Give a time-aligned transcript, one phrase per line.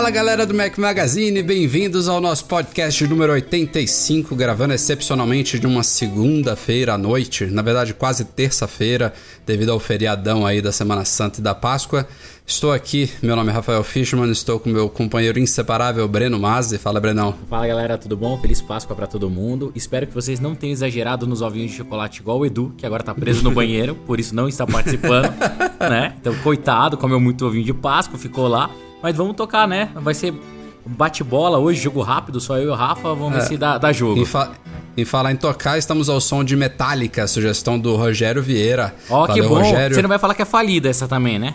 [0.00, 5.82] Fala galera do Mac Magazine, bem-vindos ao nosso podcast número 85, gravando excepcionalmente de uma
[5.82, 9.12] segunda-feira à noite, na verdade quase terça-feira,
[9.44, 12.08] devido ao feriadão aí da Semana Santa e da Páscoa.
[12.46, 16.78] Estou aqui, meu nome é Rafael Fishman, estou com meu companheiro inseparável Breno Mazzi.
[16.78, 17.34] Fala, Brenão.
[17.50, 18.40] Fala galera, tudo bom?
[18.40, 19.70] Feliz Páscoa para todo mundo.
[19.74, 23.02] Espero que vocês não tenham exagerado nos ovinhos de chocolate igual o Edu, que agora
[23.02, 25.30] tá preso no banheiro, por isso não está participando,
[25.78, 26.16] né?
[26.18, 28.70] Então, coitado, comeu muito ovinho de Páscoa, ficou lá.
[29.02, 29.90] Mas vamos tocar, né?
[29.94, 30.34] Vai ser
[30.84, 33.46] bate-bola hoje, jogo rápido, só eu e o Rafa, vamos ver é.
[33.46, 34.20] se dá, dá jogo.
[34.20, 34.50] Em, fa
[34.96, 38.94] em, falar em tocar, estamos ao som de Metallica, sugestão do Rogério Vieira.
[39.08, 39.54] Ó, oh, que bom.
[39.54, 39.94] Rogério.
[39.94, 41.54] Você não vai falar que é falida essa também, né?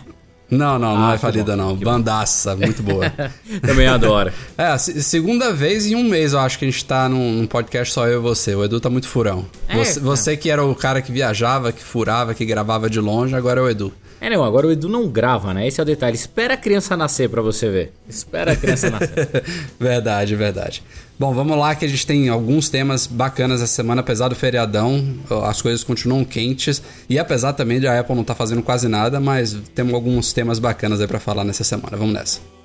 [0.49, 1.75] Não, não, não ah, é falida bom, não.
[1.75, 3.09] Bandaça, muito boa.
[3.65, 4.31] Também adoro.
[4.57, 7.93] É, segunda vez em um mês eu acho que a gente tá num, num podcast
[7.93, 8.53] só eu e você.
[8.53, 9.45] O Edu tá muito furão.
[9.67, 13.35] É, você, você, que era o cara que viajava, que furava, que gravava de longe,
[13.35, 13.91] agora é o Edu.
[14.21, 15.67] É, não, agora o Edu não grava, né?
[15.67, 16.15] Esse é o detalhe.
[16.15, 17.93] Espera a criança nascer para você ver.
[18.07, 19.43] Espera a criança nascer.
[19.79, 20.83] verdade, verdade.
[21.17, 25.17] Bom, vamos lá que a gente tem alguns temas bacanas essa semana, apesar do feriadão,
[25.45, 28.87] as coisas continuam quentes e apesar também de a Apple não estar tá fazendo quase
[28.87, 31.95] nada, mas temos alguns temas bacanas aí para falar nessa semana.
[31.95, 32.64] Vamos nessa.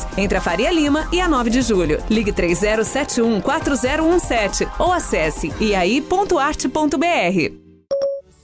[0.17, 2.01] entre a Faria Lima e a 9 de julho.
[2.09, 7.61] Ligue 3071 4017 ou acesse iai.arte.br.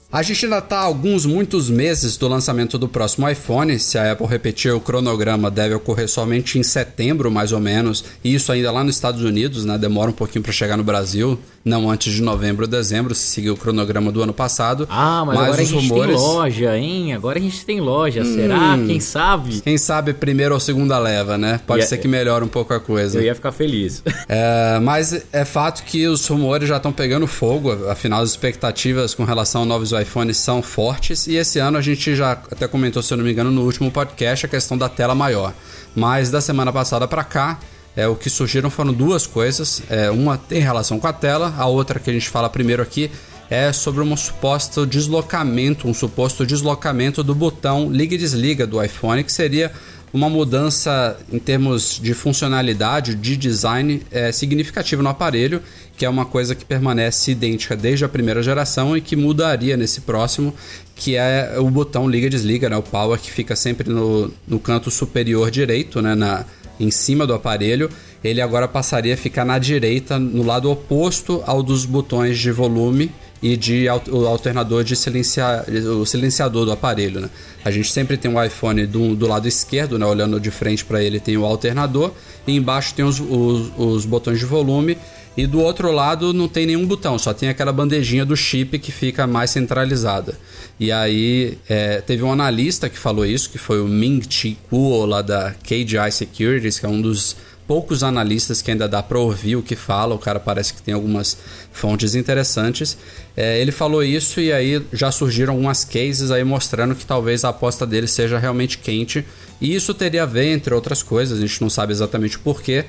[0.09, 3.77] A gente ainda está alguns muitos meses do lançamento do próximo iPhone.
[3.77, 8.05] Se a Apple repetir o cronograma, deve ocorrer somente em setembro, mais ou menos.
[8.23, 9.77] E isso ainda lá nos Estados Unidos, né?
[9.77, 13.51] Demora um pouquinho para chegar no Brasil não antes de novembro ou dezembro, se seguir
[13.51, 14.87] o cronograma do ano passado.
[14.89, 16.15] Ah, mas, mas agora a gente rumores...
[16.15, 17.13] tem loja, hein?
[17.13, 18.77] Agora a gente tem loja, hum, será?
[18.85, 19.61] Quem sabe?
[19.61, 21.59] Quem sabe primeira ou segunda leva, né?
[21.67, 23.19] Pode ser que melhore um pouco a coisa.
[23.19, 24.03] Eu ia ficar feliz.
[24.29, 29.23] É, mas é fato que os rumores já estão pegando fogo, afinal as expectativas com
[29.23, 33.13] relação a novos iPhones são fortes e esse ano a gente já até comentou, se
[33.13, 35.53] eu não me engano, no último podcast a questão da tela maior.
[35.95, 37.59] Mas da semana passada para cá,
[37.97, 39.81] é, o que surgiram foram duas coisas.
[39.89, 43.09] É, uma tem relação com a tela, a outra que a gente fala primeiro aqui
[43.49, 49.23] é sobre um suposto deslocamento, um suposto deslocamento do botão liga e desliga do iPhone,
[49.23, 49.71] que seria
[50.13, 55.61] uma mudança em termos de funcionalidade, de design é, significativa no aparelho,
[55.97, 60.01] que é uma coisa que permanece idêntica desde a primeira geração e que mudaria nesse
[60.01, 60.53] próximo,
[60.95, 62.77] que é o botão liga e desliga, né?
[62.77, 66.15] o power que fica sempre no, no canto superior direito, né?
[66.15, 66.45] na,
[66.79, 67.89] em cima do aparelho,
[68.23, 73.11] ele agora passaria a ficar na direita, no lado oposto ao dos botões de volume
[73.41, 77.21] e de o alternador de silenciar, o silenciador do aparelho.
[77.21, 77.29] Né?
[77.63, 80.05] A gente sempre tem o um iPhone do, do lado esquerdo, né?
[80.05, 82.11] olhando de frente para ele tem o alternador
[82.47, 84.97] e embaixo tem os, os, os botões de volume
[85.37, 88.91] e do outro lado não tem nenhum botão, só tem aquela bandejinha do chip que
[88.91, 90.35] fica mais centralizada.
[90.79, 95.05] E aí é, teve um analista que falou isso, que foi o Ming Chi Kuo
[95.05, 97.35] lá da KGI Securities, que é um dos
[97.67, 100.15] poucos analistas que ainda dá para ouvir o que fala.
[100.15, 101.37] O cara parece que tem algumas
[101.71, 102.97] fontes interessantes.
[103.35, 107.49] É, ele falou isso e aí já surgiram algumas cases aí mostrando que talvez a
[107.49, 109.23] aposta dele seja realmente quente.
[109.59, 112.85] E isso teria a ver, entre outras coisas, a gente não sabe exatamente porquê,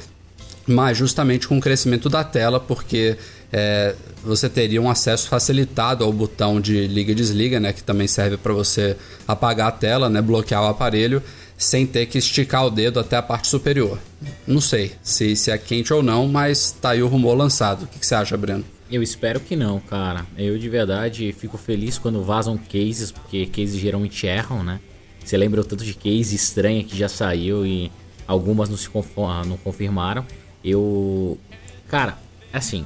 [0.68, 3.16] mas justamente com o crescimento da tela, porque
[3.52, 8.06] é, você teria um acesso facilitado ao botão de liga e desliga, né, que também
[8.06, 11.22] serve para você apagar a tela, né, bloquear o aparelho,
[11.56, 13.98] sem ter que esticar o dedo até a parte superior.
[14.46, 17.84] Não sei se, se é quente ou não, mas tá aí o rumor lançado.
[17.84, 18.64] O que, que você acha, Breno?
[18.90, 20.24] Eu espero que não, cara.
[20.36, 24.80] Eu de verdade fico feliz quando vazam cases, porque cases geralmente erram, né?
[25.22, 27.92] Você lembra o tanto de case estranha que já saiu e
[28.26, 28.88] algumas não se
[29.46, 30.24] não confirmaram.
[30.64, 31.38] Eu,
[31.88, 32.18] cara,
[32.52, 32.84] assim,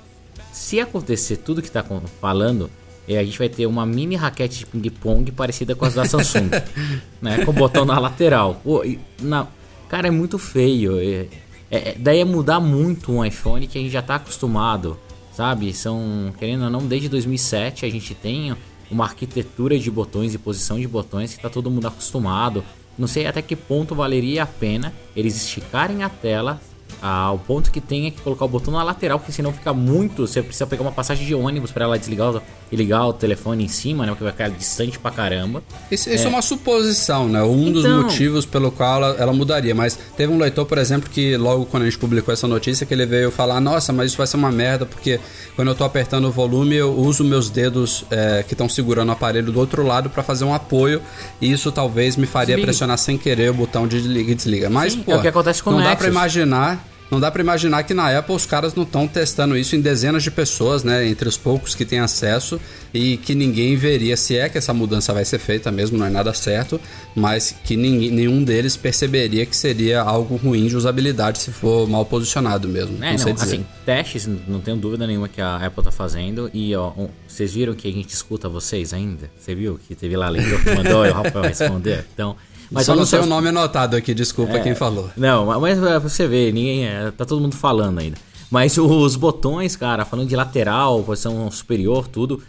[0.52, 1.84] se acontecer tudo que tá
[2.20, 2.70] falando,
[3.08, 6.50] é, a gente vai ter uma mini raquete de ping-pong parecida com as da Samsung,
[7.20, 7.44] né?
[7.44, 8.60] Com o botão na lateral.
[8.62, 8.82] Pô,
[9.20, 9.46] na,
[9.88, 10.98] cara, é muito feio.
[11.00, 11.26] É,
[11.70, 14.98] é, daí é mudar muito um iPhone que a gente já tá acostumado,
[15.32, 15.72] sabe?
[15.72, 18.54] São, querendo ou não, desde 2007 a gente tem
[18.90, 22.62] uma arquitetura de botões e posição de botões que tá todo mundo acostumado.
[22.98, 26.60] Não sei até que ponto valeria a pena eles esticarem a tela
[27.02, 30.24] ao ponto que tenha que colocar o botão na lateral, porque senão fica muito.
[30.24, 32.40] Você precisa pegar uma passagem de ônibus para ela desligar
[32.70, 34.12] e ligar o telefone em cima, né?
[34.12, 35.64] Porque vai ficar distante pra caramba.
[35.90, 36.26] Isso, isso é.
[36.26, 36.28] é.
[36.28, 37.42] uma suposição, né?
[37.42, 37.72] Um então...
[37.72, 39.74] dos motivos pelo qual ela, ela, mudaria.
[39.74, 42.94] Mas teve um leitor, por exemplo, que logo quando a gente publicou essa notícia, que
[42.94, 45.18] ele veio falar: Nossa, mas isso vai ser uma merda, porque
[45.56, 49.12] quando eu tô apertando o volume, eu uso meus dedos é, que estão segurando o
[49.12, 51.02] aparelho do outro lado para fazer um apoio.
[51.40, 54.70] E isso talvez me faria pressionar sem querer o botão de liga e desliga.
[54.70, 57.42] Mas, Sim, pô, é o que acontece com não dá para imaginar não dá para
[57.42, 61.06] imaginar que na Apple os caras não estão testando isso em dezenas de pessoas, né?
[61.06, 62.58] Entre os poucos que têm acesso
[62.92, 66.08] e que ninguém veria se é que essa mudança vai ser feita mesmo, não é
[66.10, 66.80] nada certo,
[67.14, 72.06] mas que ninguém, nenhum deles perceberia que seria algo ruim de usabilidade se for mal
[72.06, 72.96] posicionado mesmo.
[73.04, 73.56] É, não, sei dizer.
[73.56, 76.50] Assim, testes, não tenho dúvida nenhuma que a Apple tá fazendo.
[76.54, 76.94] E ó,
[77.28, 79.30] vocês viram que a gente escuta vocês ainda?
[79.38, 82.06] Você viu que teve lá a leitura que mandou e o Rafael responder?
[82.14, 82.34] Então.
[82.72, 85.10] Mas Só não tem o nome anotado aqui, desculpa é, quem falou.
[85.16, 86.86] Não, mas pra você ver, ninguém.
[86.86, 88.16] É, tá todo mundo falando ainda.
[88.50, 92.42] Mas os botões, cara, falando de lateral, posição superior, tudo.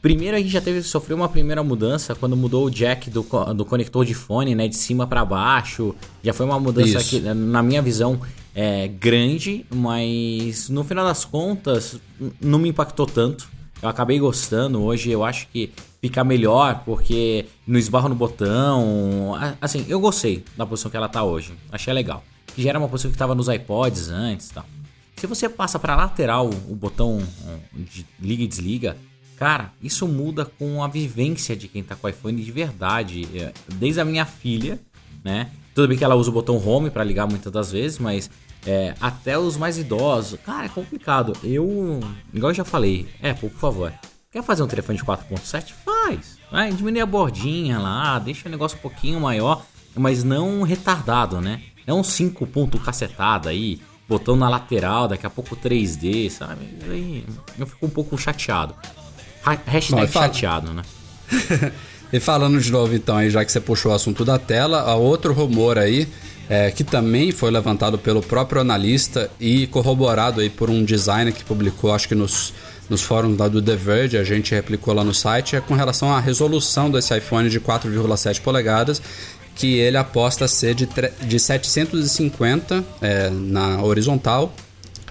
[0.00, 3.64] Primeiro a gente já teve sofreu uma primeira mudança quando mudou o jack do, do
[3.64, 5.94] conector de fone, né, de cima para baixo.
[6.22, 7.10] Já foi uma mudança Isso.
[7.10, 8.20] que, na minha visão,
[8.54, 11.96] é grande, mas no final das contas
[12.40, 13.48] não me impactou tanto.
[13.80, 14.82] Eu acabei gostando.
[14.82, 19.34] Hoje eu acho que fica melhor porque no esbarro no botão.
[19.60, 21.52] Assim, eu gostei da posição que ela tá hoje.
[21.70, 22.24] Achei legal.
[22.54, 24.64] Que já era uma posição que tava nos iPods antes e tal.
[25.16, 27.20] Se você passa para lateral o botão
[27.72, 28.96] de liga e desliga,
[29.36, 33.28] cara, isso muda com a vivência de quem tá com iPhone de verdade.
[33.34, 34.80] É, desde a minha filha,
[35.24, 35.50] né?
[35.74, 38.28] Tudo bem que ela usa o botão home para ligar muitas das vezes, mas
[38.68, 40.38] é, até os mais idosos.
[40.44, 41.32] Cara, é complicado.
[41.42, 42.00] Eu,
[42.34, 43.92] igual eu já falei, Apple, por favor,
[44.30, 45.72] quer fazer um telefone de 4.7?
[45.82, 46.36] Faz.
[46.52, 49.64] Vai, diminui a bordinha lá, deixa o negócio um pouquinho maior,
[49.96, 51.62] mas não retardado, né?
[51.86, 56.68] É um 5 ponto cacetada aí, botão na lateral, daqui a pouco 3D, sabe?
[56.90, 57.24] Aí
[57.58, 58.74] eu fico um pouco chateado.
[59.64, 60.82] Hashtag chateado, né?
[62.12, 64.94] e falando de novo então aí, já que você puxou o assunto da tela, a
[64.94, 66.06] outro rumor aí
[66.48, 71.44] é, que também foi levantado pelo próprio analista e corroborado aí por um designer que
[71.44, 72.54] publicou, acho que nos,
[72.88, 76.12] nos fóruns lá do The Verge, a gente replicou lá no site, é com relação
[76.12, 79.02] à resolução desse iPhone de 4,7 polegadas,
[79.54, 80.88] que ele aposta ser de,
[81.22, 84.54] de 750 é, na horizontal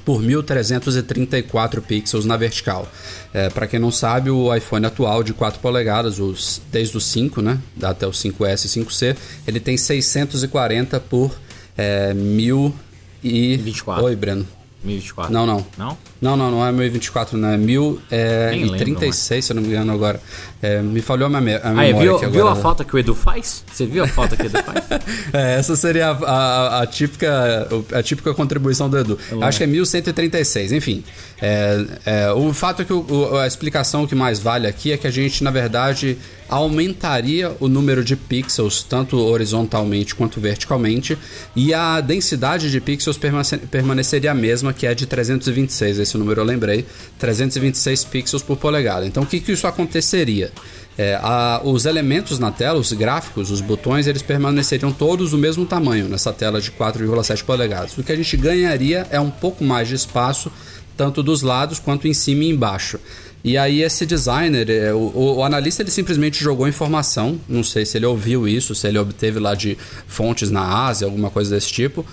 [0.08, 2.90] por 1334 pixels na vertical.
[3.34, 7.42] É, Para quem não sabe, o iPhone atual de 4 polegadas, os, desde o 5
[7.42, 11.38] né, até o 5S e 5C, ele tem 640 por
[11.78, 14.06] é, 1024.
[14.06, 14.48] Oi, Breno.
[14.82, 15.34] 1024.
[15.34, 15.66] Não, não.
[15.78, 15.98] Não?
[16.22, 17.50] Não, não, não é 1024, não.
[17.50, 20.20] É 1036, é, se eu não me engano agora.
[20.62, 22.32] É, me falhou a, minha, a memória ah, viu, agora.
[22.32, 23.64] viu a falta que o Edu faz?
[23.72, 24.86] Você viu a falta que o Edu faz?
[25.32, 29.20] é, essa seria a, a, a, típica, a típica contribuição do Edu.
[29.42, 31.04] Acho que é 1136, enfim.
[31.40, 35.06] É, é, o fato é que o, a explicação que mais vale aqui é que
[35.06, 36.18] a gente, na verdade,
[36.50, 41.18] aumentaria o número de pixels, tanto horizontalmente quanto verticalmente,
[41.56, 43.20] e a densidade de pixels
[43.70, 46.86] permaneceria a mesma, que é de 326 esse número eu lembrei,
[47.20, 49.06] 326 pixels por polegada.
[49.06, 50.52] Então o que, que isso aconteceria?
[50.98, 55.64] É, a, os elementos na tela, os gráficos, os botões, eles permaneceriam todos do mesmo
[55.64, 57.96] tamanho nessa tela de 4,7 polegadas.
[57.96, 60.52] O que a gente ganharia é um pouco mais de espaço,
[60.98, 63.00] tanto dos lados quanto em cima e embaixo.
[63.44, 67.98] E aí esse designer, é, o, o, analista ele simplesmente jogou informação, não sei se
[67.98, 69.78] ele ouviu isso, se ele obteve lá de
[70.08, 72.06] fontes na Ásia, alguma coisa desse tipo,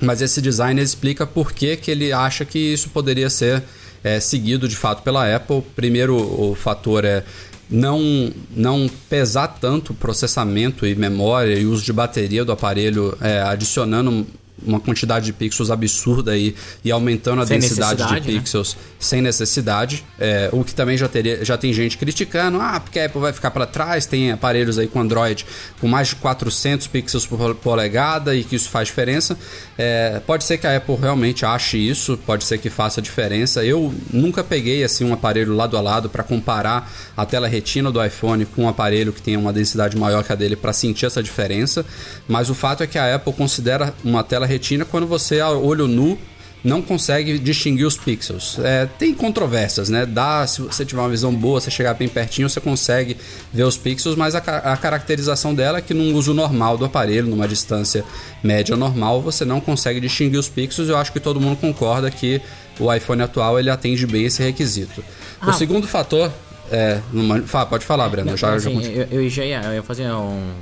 [0.00, 3.62] mas esse designer explica por que, que ele acha que isso poderia ser
[4.04, 5.62] é, seguido de fato pela Apple.
[5.74, 7.24] Primeiro, o fator é
[7.70, 14.26] não, não pesar tanto processamento e memória e uso de bateria do aparelho, é, adicionando
[14.64, 18.20] uma quantidade de pixels absurda aí e aumentando a Sem densidade de né?
[18.20, 20.04] pixels sem necessidade.
[20.18, 23.32] É, o que também já, teria, já tem gente criticando, ah, porque a Apple vai
[23.32, 25.46] ficar para trás, tem aparelhos aí com Android
[25.80, 29.36] com mais de 400 pixels por polegada e que isso faz diferença.
[29.78, 33.64] É, pode ser que a Apple realmente ache isso, pode ser que faça diferença.
[33.64, 38.04] Eu nunca peguei assim um aparelho lado a lado para comparar a tela retina do
[38.04, 41.22] iPhone com um aparelho que tenha uma densidade maior que a dele para sentir essa
[41.22, 41.84] diferença,
[42.28, 45.86] mas o fato é que a Apple considera uma tela retina quando você a olho
[45.86, 46.18] nu
[46.62, 48.58] não consegue distinguir os pixels.
[48.58, 50.04] É, tem controvérsias, né?
[50.04, 53.16] Dá, se você tiver uma visão boa, você chegar bem pertinho, você consegue
[53.52, 57.28] ver os pixels, mas a, a caracterização dela é que num uso normal do aparelho,
[57.28, 58.04] numa distância
[58.42, 60.88] média normal, você não consegue distinguir os pixels.
[60.88, 62.42] Eu acho que todo mundo concorda que
[62.78, 65.02] o iPhone atual ele atende bem esse requisito.
[65.40, 65.48] Ah.
[65.48, 66.30] O segundo fator
[66.70, 68.30] é, numa, fala, pode falar, Breno.
[68.30, 68.90] Não, já, assim, já...
[68.90, 70.52] eu, eu já ia, eu ia fazer um,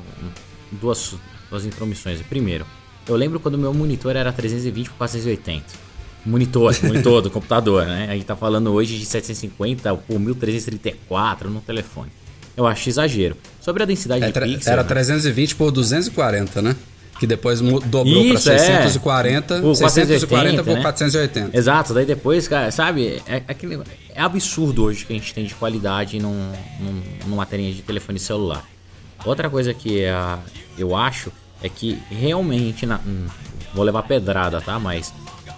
[0.72, 1.14] duas,
[1.50, 2.20] duas intromissões.
[2.22, 2.64] Primeiro,
[3.08, 5.64] eu lembro quando o meu monitor era 320 por 480.
[6.26, 8.08] Monitor, monitor do computador, né?
[8.10, 12.10] A gente tá falando hoje de 750 por 1334 no telefone.
[12.56, 13.36] Eu acho exagero.
[13.60, 14.66] Sobre a densidade É, de pixels...
[14.66, 14.88] era né?
[14.88, 16.76] 320 por 240, né?
[17.18, 18.58] Que depois dobrou para é.
[18.58, 20.82] 640, Por 640 por né?
[20.82, 21.56] 480.
[21.56, 23.56] Exato, daí depois, cara, sabe, é, é,
[24.14, 28.20] é absurdo hoje que a gente tem de qualidade num, num, numa telinha de telefone
[28.20, 28.64] celular.
[29.24, 30.38] Outra coisa que ah,
[30.76, 33.26] eu acho é que realmente, na- hum,
[33.74, 34.78] vou levar pedrada, tá?
[34.78, 35.12] Mas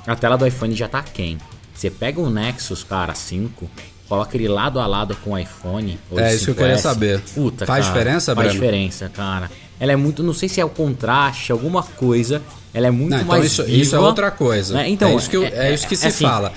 [0.06, 1.38] a tela do iPhone já tá quem?
[1.74, 3.70] Você pega um Nexus, cara, 5,
[4.08, 5.98] coloca ele lado a lado com o iPhone.
[6.16, 7.20] É isso que eu queria 5S, saber.
[7.34, 8.60] Puta, Faz cara, diferença, Faz Breno?
[8.60, 9.50] diferença, cara.
[9.78, 12.42] Ela é muito, não sei se é o contraste, alguma coisa.
[12.74, 13.78] Ela é muito Não, então mais isso, viva.
[13.78, 14.74] isso é outra coisa.
[14.74, 14.88] né?
[14.90, 16.52] Então, é isso que, eu- é, isso que se assim, fala.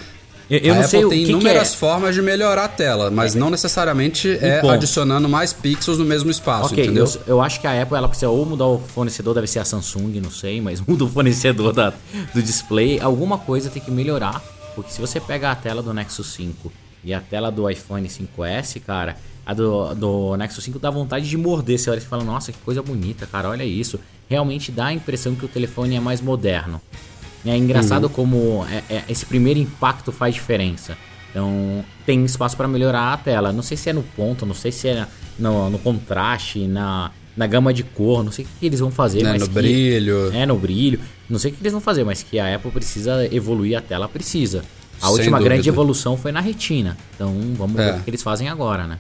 [0.49, 1.77] Eu, eu a não Apple sei o tem que, que inúmeras é.
[1.77, 4.73] formas de melhorar a tela, mas não necessariamente é ponto.
[4.73, 7.05] adicionando mais pixels no mesmo espaço, Ok, entendeu?
[7.05, 9.65] eu, eu acho que a Apple ela precisa ou mudar o fornecedor, deve ser a
[9.65, 11.93] Samsung, não sei, mas muda o fornecedor da,
[12.33, 12.99] do display.
[12.99, 14.41] Alguma coisa tem que melhorar,
[14.75, 16.71] porque se você pega a tela do Nexus 5
[17.03, 21.37] e a tela do iPhone 5S, cara, a do, do Nexus 5 dá vontade de
[21.37, 21.77] morder.
[21.77, 23.99] Você olha e fala, nossa, que coisa bonita, cara, olha isso.
[24.29, 26.81] Realmente dá a impressão que o telefone é mais moderno.
[27.45, 30.97] É engraçado como é- é- esse primeiro impacto faz diferença.
[31.29, 33.51] Então, tem espaço para melhorar a tela.
[33.51, 35.05] Não sei se é no ponto, não sei se é
[35.37, 39.23] no, no contraste, na, na gama de cor, não sei o que eles vão fazer.
[39.23, 40.31] Mas no que- brilho.
[40.33, 40.99] É, no brilho.
[41.29, 44.07] Não sei o que eles vão fazer, mas que a Apple precisa evoluir a tela,
[44.07, 44.63] precisa.
[45.01, 45.55] A Sem última dúvida.
[45.55, 46.95] grande evolução foi na retina.
[47.15, 47.91] Então, vamos É.
[47.93, 48.99] ver o que eles fazem agora, né?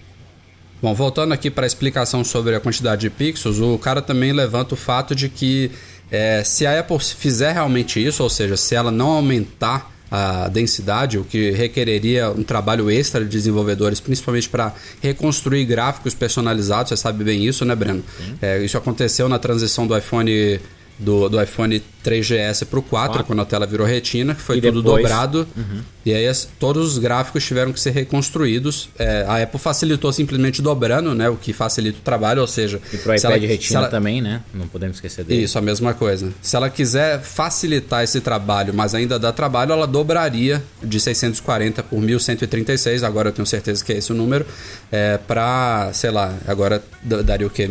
[0.81, 4.73] Bom, voltando aqui para a explicação sobre a quantidade de pixels, o cara também levanta
[4.73, 5.71] o fato de que
[6.13, 11.17] é, se a Apple fizer realmente isso, ou seja, se ela não aumentar a densidade,
[11.17, 17.23] o que requereria um trabalho extra de desenvolvedores, principalmente para reconstruir gráficos personalizados, você sabe
[17.23, 18.03] bem isso, né, Breno?
[18.39, 20.59] É, isso aconteceu na transição do iPhone
[20.99, 23.23] do, do iPhone 3GS para o 4, Quatro.
[23.25, 25.47] quando a tela virou retina, que foi E tudo depois- dobrado.
[26.05, 26.25] E aí
[26.59, 28.89] todos os gráficos tiveram que ser reconstruídos.
[28.99, 31.29] É, a Apple facilitou simplesmente dobrando, né?
[31.29, 32.77] O que facilita o trabalho, ou seja...
[32.91, 34.41] E pro se iPad ela- Retina ela- também, né?
[34.53, 35.43] Não podemos esquecer dele.
[35.43, 36.29] Isso, a mesma coisa.
[36.41, 42.01] Se ela quiser facilitar esse trabalho, mas ainda dá trabalho, ela dobraria de 640 por
[42.01, 44.45] 1136, agora eu tenho certeza que é esse o número,
[44.91, 46.83] é, para, sei lá, agora
[47.23, 47.65] daria o quê?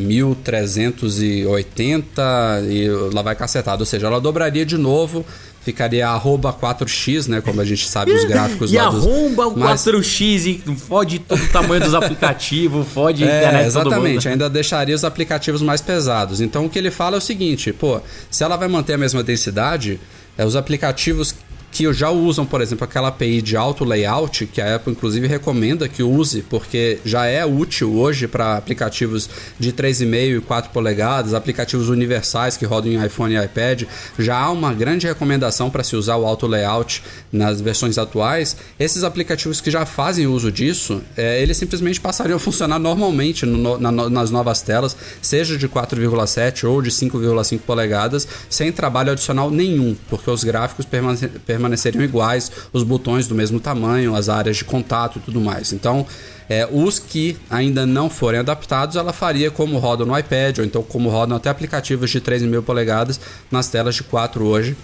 [1.42, 3.82] 1380 e lá vai cacetado.
[3.82, 5.24] Ou seja, ela dobraria de novo,
[5.62, 7.40] ficaria arroba 4x, né?
[7.40, 9.04] Como a gente sabe os gráficos E lá dos...
[9.06, 14.28] arromba o Mas- 4x e fode todo o tamanho dos aplicativos, fode É, internet exatamente.
[14.28, 16.40] Ainda deixaria os aplicativos mais pesados.
[16.40, 18.00] Então o que ele fala é o seguinte, pô,
[18.30, 20.00] se ela vai manter a mesma densidade,
[20.38, 21.34] é, os aplicativos
[21.72, 25.88] que já usam, por exemplo, aquela API de auto layout, que a Apple inclusive recomenda
[25.88, 31.88] que use, porque já é útil hoje para aplicativos de 3,5 e 4 polegadas, aplicativos
[31.88, 33.84] universais que rodam em iPhone e iPad,
[34.18, 37.02] já há uma grande recomendação para se usar o auto layout
[37.32, 38.54] nas versões atuais.
[38.78, 43.78] Esses aplicativos que já fazem uso disso, é, eles simplesmente passariam a funcionar normalmente no-
[43.78, 49.96] na- nas novas telas, seja de 4,7 ou de 5,5 polegadas, sem trabalho adicional nenhum,
[50.10, 51.30] porque os gráficos permane-
[51.62, 55.73] permaneceriam iguais, os botões do mesmo tamanho, as áreas de contato e tudo mais.
[55.73, 56.04] Então,
[56.49, 60.83] é, os que ainda não forem adaptados, ela faria como roda no iPad, ou então
[60.83, 64.76] como rodam até aplicativos de 3,5 polegadas nas telas de 4 hoje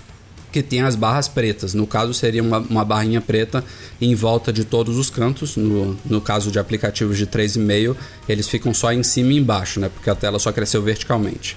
[0.51, 1.75] que tem as barras pretas.
[1.75, 3.63] No caso, seria uma, uma barrinha preta
[4.01, 5.57] em volta de todos os cantos.
[5.57, 7.95] No, no caso de aplicativos de 3,5,
[8.27, 9.91] eles ficam só em cima e embaixo, né?
[9.93, 11.55] Porque a tela só cresceu verticalmente.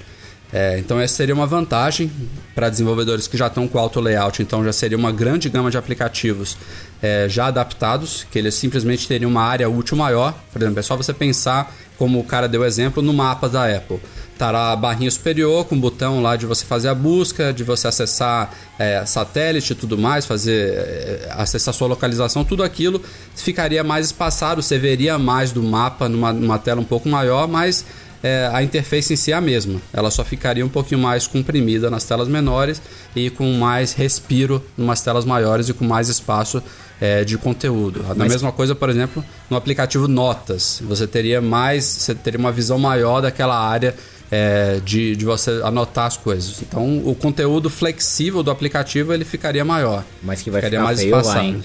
[0.54, 2.12] É, então essa seria uma vantagem
[2.54, 5.78] para desenvolvedores que já estão com auto layout, então já seria uma grande gama de
[5.78, 6.58] aplicativos
[7.02, 10.36] é, já adaptados, que eles simplesmente teriam uma área útil maior.
[10.52, 14.00] Por exemplo, é só você pensar, como o cara deu exemplo, no mapa da Apple.
[14.34, 17.88] estará a barrinha superior com o botão lá de você fazer a busca, de você
[17.88, 23.02] acessar é, satélite e tudo mais, fazer é, acessar sua localização, tudo aquilo
[23.36, 27.86] ficaria mais espaçado, você veria mais do mapa numa, numa tela um pouco maior, mas
[28.24, 29.82] é, a interface em si é a mesma.
[29.92, 32.82] Ela só ficaria um pouquinho mais comprimida nas telas menores
[33.16, 36.62] e com mais respiro nas telas maiores e com mais espaço
[37.00, 38.06] é, de conteúdo.
[38.10, 38.20] Mas...
[38.20, 40.82] A mesma coisa, por exemplo, no aplicativo Notas.
[40.86, 43.96] Você teria mais, você teria uma visão maior daquela área
[44.30, 46.62] é, de, de você anotar as coisas.
[46.62, 50.04] Então, o conteúdo flexível do aplicativo ele ficaria maior.
[50.22, 51.40] Mas que vai ficaria ficar mais feio espaçado.
[51.40, 51.64] Lá, hein?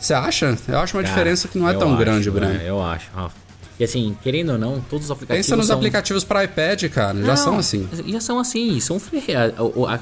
[0.00, 0.58] Você acha?
[0.66, 2.60] Eu acho uma Cara, diferença que não é tão acho, grande, Breno.
[2.60, 3.41] É, eu acho, Rafa.
[3.82, 5.44] E assim, querendo ou não, todos os aplicativos.
[5.44, 5.76] Pensa nos são...
[5.76, 7.14] aplicativos para iPad, cara.
[7.14, 7.88] Não, já são assim.
[8.06, 8.78] Já são assim.
[8.78, 9.02] São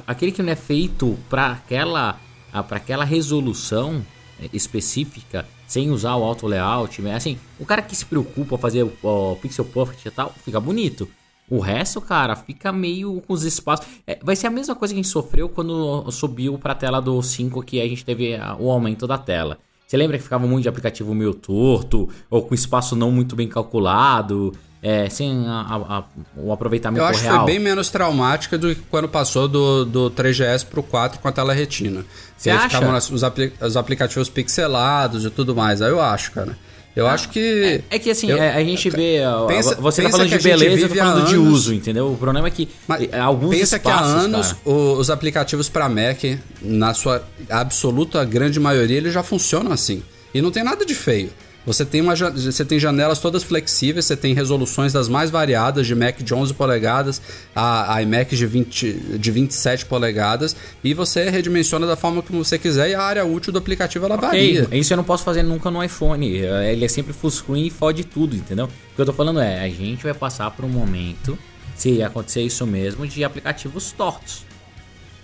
[0.07, 2.21] Aquele que não é feito para aquela,
[2.69, 4.05] para aquela resolução
[4.39, 7.01] é, específica, sem usar o auto layout.
[7.09, 11.09] Assim, o cara que se preocupa fazer o, o pixel perfect e tal, fica bonito.
[11.49, 13.87] O resto, cara, fica meio com os espaços.
[14.07, 17.01] É, vai ser a mesma coisa que a gente sofreu quando subiu para a tela
[17.01, 19.57] do 5 que a gente teve o aumento da tela.
[19.91, 23.49] Você lembra que ficava muito de aplicativo meio torto, ou com espaço não muito bem
[23.49, 26.05] calculado, é, sem a, a,
[26.37, 27.11] o aproveitamento real?
[27.11, 27.35] Eu acho real.
[27.35, 31.27] que foi bem menos traumática do que quando passou do, do 3GS pro 4 com
[31.27, 32.05] a tela retina.
[32.37, 32.69] Você acha?
[32.69, 35.83] Ficavam os, apli os aplicativos pixelados e tudo mais.
[35.83, 36.57] Aí eu acho, cara.
[36.95, 37.83] Eu acho que.
[37.91, 39.21] É, é que assim, eu, é, a gente vê.
[39.47, 42.13] Pensa, você tá falando de beleza, eu tô falando de uso, entendeu?
[42.13, 45.69] O problema é que Mas é, alguns Pensa espaços, que há anos o, os aplicativos
[45.69, 46.19] para Mac,
[46.61, 50.03] na sua absoluta grande maioria, eles já funcionam assim.
[50.35, 51.31] E não tem nada de feio.
[51.73, 55.95] Você tem, uma, você tem janelas todas flexíveis, você tem resoluções das mais variadas, de
[55.95, 57.23] Mac de 11 polegadas
[57.55, 62.59] a, a iMac de, 20, de 27 polegadas, e você redimensiona da forma que você
[62.59, 64.69] quiser e a área útil do aplicativo ela okay, varia.
[64.73, 66.27] Isso eu não posso fazer nunca no iPhone.
[66.29, 68.65] Ele é sempre full screen e fode tudo, entendeu?
[68.65, 71.39] O que eu tô falando é, a gente vai passar por um momento,
[71.77, 74.50] se acontecer isso mesmo, de aplicativos tortos.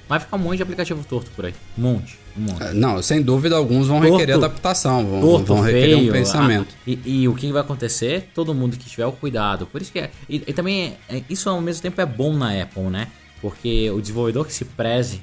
[0.09, 1.55] Vai ficar um monte de aplicativo torto por aí.
[1.77, 2.19] Um monte.
[2.37, 2.63] Um monte.
[2.63, 6.13] É, não, sem dúvida, alguns vão torto, requerer adaptação, vão, torto, vão requerer feio, um
[6.13, 6.75] pensamento.
[6.87, 8.31] A, e, e, o que vai acontecer?
[8.33, 9.67] Todo mundo que tiver o cuidado.
[9.67, 10.11] Por isso que é.
[10.29, 13.09] E, e também, é, isso ao mesmo tempo é bom na Apple, né?
[13.41, 15.21] Porque o desenvolvedor que se preze,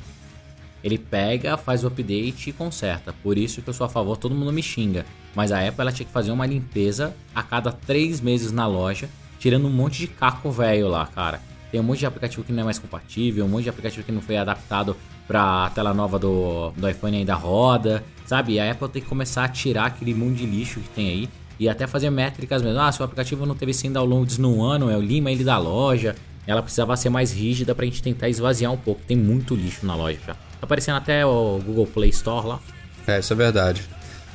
[0.84, 3.13] ele pega, faz o update e conserta.
[3.24, 5.06] Por isso que eu sou a favor, todo mundo me xinga.
[5.34, 9.10] Mas a Apple ela tinha que fazer uma limpeza a cada três meses na loja,
[9.40, 11.42] tirando um monte de caco velho lá, cara.
[11.74, 14.12] Tem um monte de aplicativo que não é mais compatível, um monte de aplicativo que
[14.12, 14.96] não foi adaptado
[15.27, 18.60] para a tela nova do, do iPhone ainda roda, sabe?
[18.60, 21.68] A Apple tem que começar a tirar aquele monte de lixo que tem aí e
[21.68, 22.79] até fazer métricas mesmo.
[22.79, 26.16] Ah, se o aplicativo não teve 100 downloads no ano, eu lima ele da loja.
[26.46, 29.01] Ela precisava ser mais rígida pra gente tentar esvaziar um pouco.
[29.07, 30.33] Tem muito lixo na loja já.
[30.36, 32.59] Tá aparecendo até o Google Play Store lá.
[33.07, 33.81] É, isso é verdade.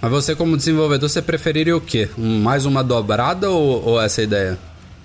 [0.03, 2.11] Mas você, como desenvolvedor, você preferiria o quê?
[2.19, 4.59] Mais uma dobrada ou, ou essa ideia?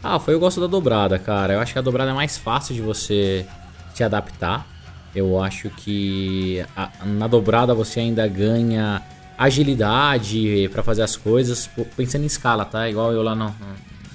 [0.04, 1.54] Ah, foi eu gosto da dobrada, cara.
[1.54, 3.48] Eu acho que a dobrada é mais fácil de você
[3.94, 4.68] se adaptar.
[5.16, 9.02] Eu acho que a, na dobrada você ainda ganha
[9.38, 12.90] agilidade para fazer as coisas, pensando em escala, tá?
[12.90, 13.56] Igual eu lá no,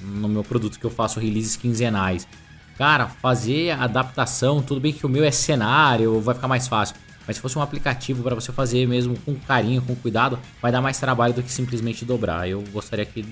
[0.03, 2.29] no meu produto que eu faço releases quinzenais.
[2.77, 6.97] Cara, fazer adaptação, tudo bem que o meu é cenário, vai ficar mais fácil.
[7.27, 10.83] Mas se fosse um aplicativo para você fazer mesmo com carinho, com cuidado, vai dar
[10.83, 12.49] mais trabalho do que simplesmente dobrar.
[12.49, 13.25] Eu gostaria que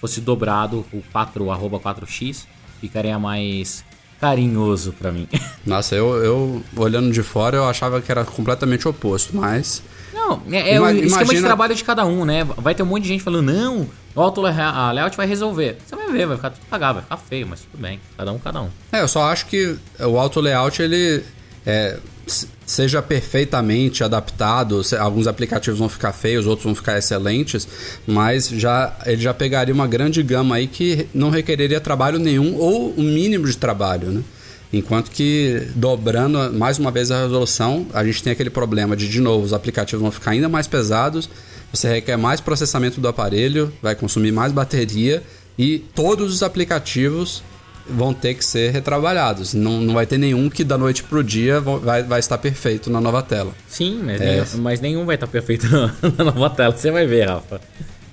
[0.00, 2.46] fosse dobrado o 4, arroba 4x,
[2.80, 3.84] ficaria mais
[4.20, 5.28] carinhoso para mim.
[5.64, 9.82] Nossa, eu, eu olhando de fora eu achava que era completamente oposto, mas...
[10.12, 11.34] Não, é, é o esquema imagina...
[11.34, 12.44] de trabalho de cada um, né?
[12.44, 15.78] Vai ter um monte de gente falando, não, o auto layout vai resolver.
[15.84, 18.00] Você vai ver, vai ficar tudo cagado, vai ficar feio, mas tudo bem.
[18.16, 18.68] Cada um, cada um.
[18.92, 21.24] É, eu só acho que o auto layout, ele...
[21.64, 21.98] É,
[22.66, 27.66] seja perfeitamente adaptado, alguns aplicativos vão ficar feios, outros vão ficar excelentes,
[28.06, 32.94] mas já ele já pegaria uma grande gama aí que não requereria trabalho nenhum ou
[32.96, 34.22] um mínimo de trabalho, né?
[34.72, 39.20] Enquanto que dobrando mais uma vez a resolução, a gente tem aquele problema de de
[39.20, 41.28] novo os aplicativos vão ficar ainda mais pesados,
[41.72, 45.22] você requer mais processamento do aparelho, vai consumir mais bateria
[45.58, 47.42] e todos os aplicativos
[47.90, 49.54] vão ter que ser retrabalhados.
[49.54, 53.00] Não, não vai ter nenhum que da noite pro dia vai, vai estar perfeito na
[53.00, 53.52] nova tela.
[53.68, 54.24] Sim, mas, é.
[54.24, 55.66] nenhum, mas nenhum vai estar perfeito
[56.16, 56.76] na, nova tela.
[56.76, 57.60] Você vai ver, Rafa.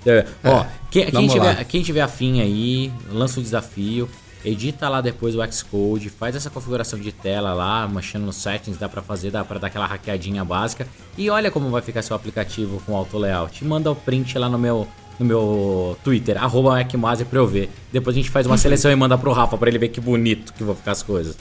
[0.05, 4.09] É, Ó, quem, quem, tiver, quem tiver afim aí, lança o um desafio.
[4.45, 8.87] Edita lá depois o Xcode, faz essa configuração de tela lá, mexendo nos settings, dá
[8.87, 10.87] para fazer, dá para dar aquela hackeadinha básica.
[11.17, 13.65] E olha como vai ficar seu aplicativo com auto layout.
[13.65, 14.87] Manda o print lá no meu
[15.19, 17.69] no meu Twitter, arroba Macmaster pra eu ver.
[17.91, 20.53] Depois a gente faz uma seleção e manda pro Rafa pra ele ver que bonito
[20.53, 21.37] que vão ficar as coisas.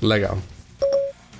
[0.00, 0.38] Legal.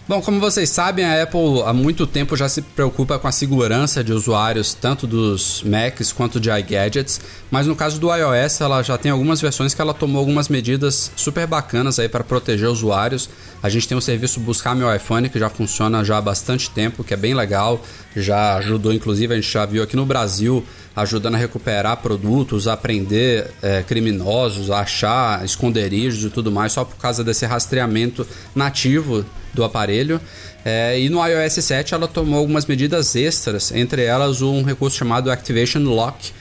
[0.09, 4.03] Bom, como vocês sabem, a Apple há muito tempo já se preocupa com a segurança
[4.03, 8.99] de usuários, tanto dos Macs quanto de iGadgets, mas no caso do iOS, ela já
[8.99, 13.31] tem algumas versões que ela tomou algumas medidas super bacanas aí para proteger usuários.
[13.62, 17.05] A gente tem o serviço Buscar Meu iPhone, que já funciona já há bastante tempo,
[17.05, 17.81] que é bem legal,
[18.16, 20.64] já ajudou, inclusive, a gente já viu aqui no Brasil,
[20.96, 26.85] ajudando a recuperar produtos, a prender é, criminosos, a achar esconderijos e tudo mais, só
[26.85, 30.20] por causa desse rastreamento nativo do aparelho.
[30.64, 35.31] É, e no iOS 7 ela tomou algumas medidas extras, entre elas um recurso chamado
[35.31, 36.33] Activation Lock,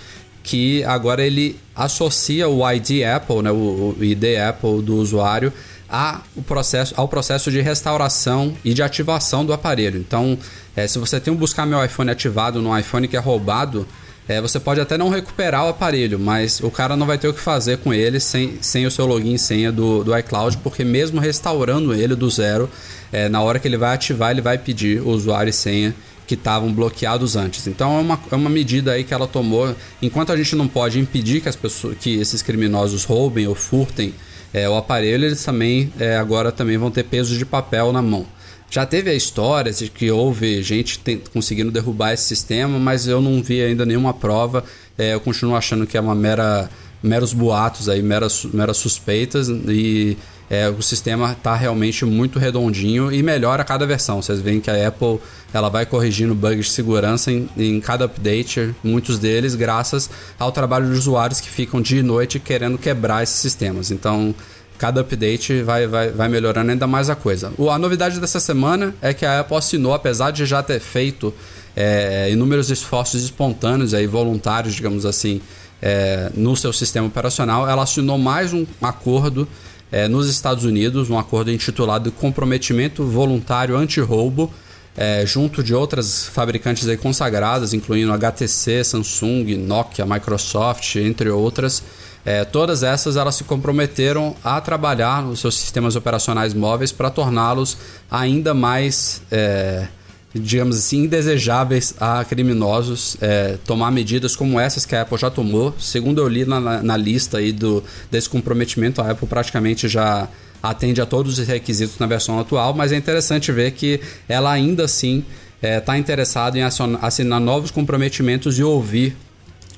[0.44, 5.54] que agora ele associa o ID Apple, né, o ID Apple do usuário,
[5.92, 10.00] a, o processo, ao processo de restauração e de ativação do aparelho.
[10.00, 10.38] Então,
[10.76, 13.86] é, se você tem um buscar meu iPhone ativado no iPhone que é roubado,
[14.28, 17.34] é, você pode até não recuperar o aparelho, mas o cara não vai ter o
[17.34, 20.86] que fazer com ele sem, sem o seu login e senha do, do iCloud, porque
[20.86, 22.70] mesmo restaurando ele do zero,
[23.12, 25.94] é, na hora que ele vai ativar, ele vai pedir o usuário e senha
[26.26, 27.68] que estavam bloqueados antes.
[27.68, 29.76] Então é uma, é uma medida aí que ela tomou.
[30.02, 34.14] Enquanto a gente não pode impedir que, as pessoas, que esses criminosos roubem ou furtem
[34.54, 38.26] é, o aparelho, eles também é, agora também vão ter peso de papel na mão.
[38.70, 43.22] Já teve a história de que houve gente tem, conseguindo derrubar esse sistema, mas eu
[43.22, 44.64] não vi ainda nenhuma prova.
[44.98, 46.70] É, eu continuo achando que é uma mera
[47.04, 50.18] meros boatos aí, meras, meras suspeitas e
[50.52, 54.22] é, o sistema está realmente muito redondinho e melhora a cada versão.
[54.22, 55.18] Vocês veem que a Apple
[55.54, 60.92] ela vai corrigindo bugs de segurança em, em cada update, muitos deles graças ao trabalho
[60.92, 63.92] de usuários que ficam dia e noite querendo quebrar esses sistemas.
[63.92, 64.36] Então
[64.78, 67.54] cada update vai, vai, vai melhorando ainda mais a coisa.
[67.58, 71.34] O, a novidade dessa semana é que a Apple assinou, apesar de já ter feito
[71.74, 75.40] é, inúmeros esforços espontâneos e voluntários, digamos assim,
[75.82, 79.48] é, no seu sistema operacional, ela assinou mais um acordo
[79.92, 84.52] é, nos Estados Unidos, um acordo intitulado Comprometimento Voluntário Anti-Roubo,
[84.96, 91.84] é, junto de outras fabricantes aí consagradas, incluindo HTC, Samsung, Nokia, Microsoft, entre outras.
[92.24, 97.78] É, todas essas elas se comprometeram a trabalhar nos seus sistemas operacionais móveis para torná-los
[98.10, 99.88] ainda mais, é,
[100.34, 103.17] digamos assim, indesejáveis a criminosos.
[103.22, 105.76] É, tomar medidas como essas que a Apple já tomou.
[105.80, 110.28] Segundo eu li na, na lista aí do, desse comprometimento, a Apple praticamente já
[110.62, 114.86] atende a todos os requisitos na versão atual, mas é interessante ver que ela ainda
[114.86, 115.26] assim
[115.62, 119.15] está é, interessada em assinar novos comprometimentos e ouvir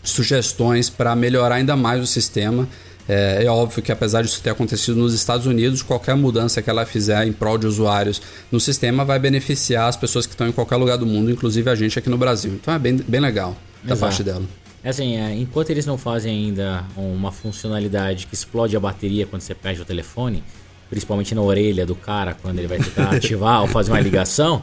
[0.03, 2.67] sugestões para melhorar ainda mais o sistema.
[3.07, 6.85] É, é, óbvio que apesar disso ter acontecido nos Estados Unidos, qualquer mudança que ela
[6.85, 10.77] fizer em prol de usuários no sistema vai beneficiar as pessoas que estão em qualquer
[10.77, 12.53] lugar do mundo, inclusive a gente aqui no Brasil.
[12.53, 13.99] Então é bem, bem legal da Exato.
[13.99, 14.43] parte dela.
[14.83, 19.41] É assim, é, enquanto eles não fazem ainda uma funcionalidade que explode a bateria quando
[19.41, 20.43] você perde o telefone,
[20.89, 24.61] principalmente na orelha do cara quando ele vai tentar ativar ou fazer uma ligação,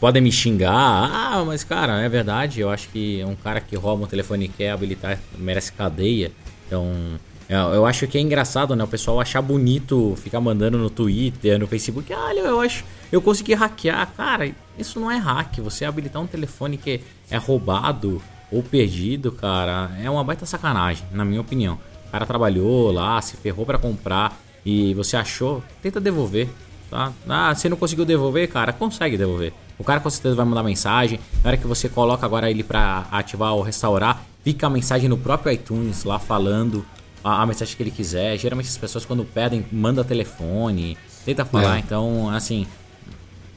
[0.00, 0.72] podem me xingar.
[0.74, 2.60] Ah, mas cara, é verdade.
[2.60, 6.32] Eu acho que um cara que rouba um telefone e quer habilitar merece cadeia.
[6.66, 8.84] Então, é, eu acho que é engraçado, né?
[8.84, 12.12] O pessoal achar bonito ficar mandando no Twitter, no Facebook.
[12.12, 12.84] Olha, eu acho.
[13.10, 14.10] Eu consegui hackear.
[14.16, 15.58] Cara, isso não é hack.
[15.58, 21.24] Você habilitar um telefone que é roubado ou perdido, cara, é uma baita sacanagem, na
[21.24, 21.78] minha opinião.
[22.06, 26.48] O cara trabalhou lá, se ferrou para comprar e você achou, tenta devolver.
[26.90, 27.10] Tá?
[27.26, 29.54] Ah, você não conseguiu devolver, cara, consegue devolver.
[29.78, 31.18] O cara com certeza vai mandar mensagem.
[31.42, 35.16] Na hora que você coloca agora ele para ativar ou restaurar, fica a mensagem no
[35.16, 36.84] próprio iTunes lá falando
[37.22, 38.36] a, a, mensagem que ele quiser.
[38.38, 41.76] Geralmente as pessoas quando pedem, manda telefone, tenta falar.
[41.76, 41.78] É.
[41.80, 42.66] Então, assim,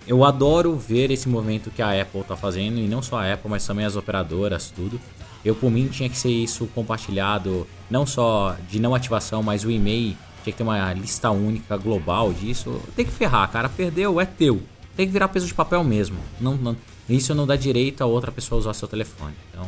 [0.08, 3.50] eu adoro ver esse movimento que a Apple tá fazendo e não só a Apple,
[3.50, 5.00] mas também as operadoras, tudo.
[5.44, 9.70] Eu por mim tinha que ser isso compartilhado, não só de não ativação, mas o
[9.70, 12.82] e-mail tinha que ter uma lista única global disso.
[12.96, 13.70] Tem que ferrar, cara.
[13.70, 14.62] Perdeu, é teu.
[14.96, 16.18] Tem que virar peso de papel mesmo.
[16.40, 16.76] Não, não,
[17.10, 19.34] isso não dá direito a outra pessoa usar seu telefone.
[19.52, 19.68] Então,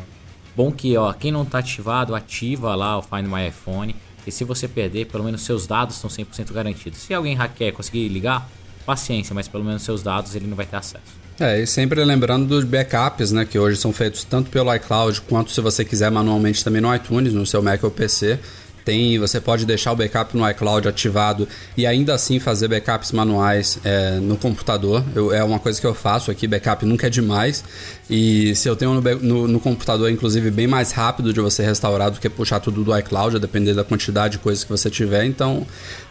[0.56, 3.94] bom que ó, quem não está ativado, ativa lá o Find My iPhone.
[4.26, 6.98] E se você perder, pelo menos seus dados estão 100% garantidos.
[6.98, 8.48] Se alguém hackear conseguir ligar,
[8.84, 11.18] paciência, mas pelo menos seus dados ele não vai ter acesso.
[11.40, 15.52] É, e sempre lembrando dos backups, né, que hoje são feitos tanto pelo iCloud quanto
[15.52, 18.40] se você quiser manualmente também no iTunes, no seu Mac ou PC
[18.88, 23.78] tem, você pode deixar o backup no iCloud ativado e ainda assim fazer backups manuais
[23.84, 25.04] é, no computador.
[25.14, 27.62] Eu, é uma coisa que eu faço aqui, backup nunca é demais.
[28.10, 32.10] E se eu tenho no, no, no, computador, inclusive, bem mais rápido de você restaurar
[32.10, 35.26] do que puxar tudo do iCloud, a depender da quantidade de coisas que você tiver.
[35.26, 35.66] Então,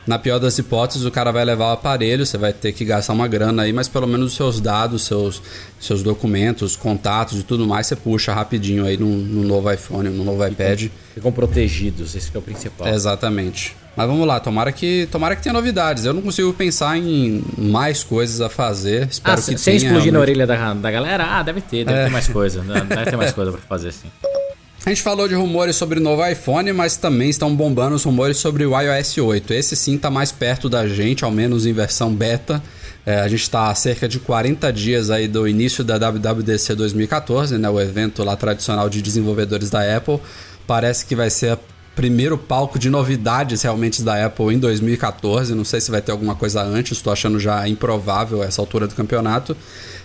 [0.05, 3.13] na pior das hipóteses, o cara vai levar o aparelho, você vai ter que gastar
[3.13, 5.41] uma grana aí, mas pelo menos os seus dados, seus,
[5.79, 10.23] seus documentos, contatos e tudo mais, você puxa rapidinho aí no, no novo iPhone, no
[10.23, 10.89] novo iPad.
[11.15, 12.87] Ficam protegidos, esse é o principal.
[12.87, 13.75] Exatamente.
[13.97, 16.05] Mas vamos lá, tomara que, tomara que tenha novidades.
[16.05, 19.07] Eu não consigo pensar em mais coisas a fazer.
[19.09, 19.87] Espero ah, que sem tenha.
[19.87, 22.03] explodir na orelha da, da galera, ah, deve ter, deve é.
[22.05, 22.61] ter mais coisa.
[22.61, 24.07] Deve ter mais coisa pra fazer assim.
[24.85, 28.37] A gente falou de rumores sobre o novo iPhone, mas também estão bombando os rumores
[28.37, 29.53] sobre o iOS 8.
[29.53, 32.63] Esse sim está mais perto da gente, ao menos em versão beta.
[33.05, 37.57] É, a gente está a cerca de 40 dias aí do início da WWDC 2014,
[37.57, 40.21] né, o evento lá tradicional de desenvolvedores da Apple.
[40.65, 41.59] Parece que vai ser o
[41.97, 45.55] primeiro palco de novidades realmente da Apple em 2014.
[45.55, 48.93] Não sei se vai ter alguma coisa antes, estou achando já improvável essa altura do
[48.93, 49.57] campeonato.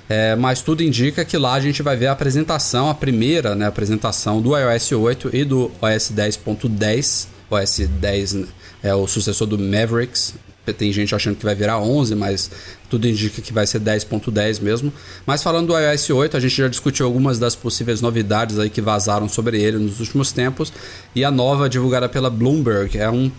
[0.09, 3.66] É, mas tudo indica que lá a gente vai ver a apresentação, a primeira né,
[3.66, 7.26] apresentação do iOS 8 e do OS 10.10.
[7.50, 8.37] OS 10
[8.83, 10.35] é o sucessor do Mavericks.
[10.77, 12.51] Tem gente achando que vai virar 11, mas
[12.88, 14.92] tudo indica que vai ser 10.10 mesmo.
[15.27, 18.81] Mas falando do iOS 8, a gente já discutiu algumas das possíveis novidades aí que
[18.81, 20.72] vazaram sobre ele nos últimos tempos.
[21.14, 23.31] E a nova divulgada pela Bloomberg é um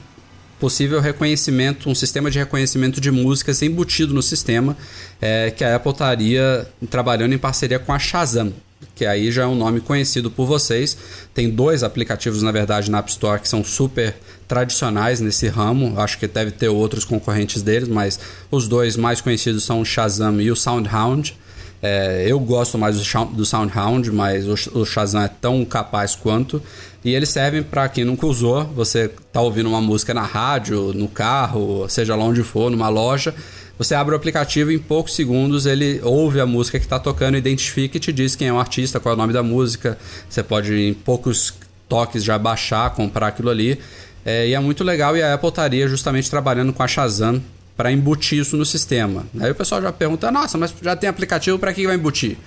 [0.59, 4.77] possível reconhecimento, um sistema de reconhecimento de músicas embutido no sistema,
[5.21, 8.53] é, que a Apple estaria trabalhando em parceria com a Shazam,
[8.95, 10.97] que aí já é um nome conhecido por vocês.
[11.33, 14.15] Tem dois aplicativos, na verdade, na App Store que são super
[14.47, 15.99] tradicionais nesse ramo.
[15.99, 18.19] Acho que deve ter outros concorrentes deles, mas
[18.51, 21.35] os dois mais conhecidos são o Shazam e o SoundHound.
[21.81, 26.61] É, eu gosto mais do SoundHound, mas o Shazam é tão capaz quanto.
[27.03, 28.63] E eles servem para quem nunca usou.
[28.67, 33.35] Você tá ouvindo uma música na rádio, no carro, seja lá onde for, numa loja.
[33.77, 37.37] Você abre o aplicativo e em poucos segundos ele ouve a música que está tocando,
[37.37, 39.97] identifica e te diz quem é o artista, qual é o nome da música.
[40.29, 41.53] Você pode em poucos
[41.89, 43.79] toques já baixar, comprar aquilo ali.
[44.25, 47.41] É, e é muito legal e a Apple estaria justamente trabalhando com a Shazam
[47.75, 49.25] para embutir isso no sistema.
[49.39, 52.37] Aí o pessoal já pergunta: nossa, mas já tem aplicativo, para que vai embutir?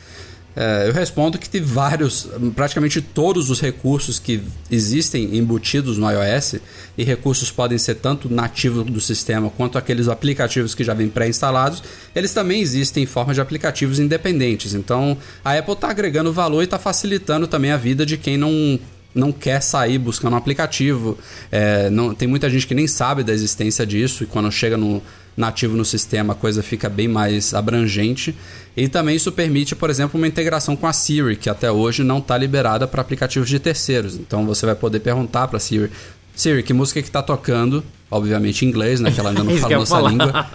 [0.57, 6.57] É, eu respondo que tem vários, praticamente todos os recursos que existem embutidos no iOS,
[6.97, 11.83] e recursos podem ser tanto nativos do sistema quanto aqueles aplicativos que já vêm pré-instalados,
[12.15, 14.73] eles também existem em forma de aplicativos independentes.
[14.73, 18.81] Então a Apple está agregando valor e está facilitando também a vida de quem não
[19.15, 21.19] não quer sair buscando um aplicativo.
[21.51, 25.03] É, não, tem muita gente que nem sabe da existência disso e quando chega no
[25.37, 28.35] nativo no sistema a coisa fica bem mais abrangente.
[28.77, 32.19] E também isso permite, por exemplo, uma integração com a Siri, que até hoje não
[32.19, 34.17] está liberada para aplicativos de terceiros.
[34.17, 35.91] Então você vai poder perguntar para a Siri:
[36.35, 37.85] Siri, que música que está tocando?
[38.11, 39.11] Obviamente em inglês, né?
[39.11, 40.11] Que ela ainda não fala nossa falar.
[40.11, 40.47] língua.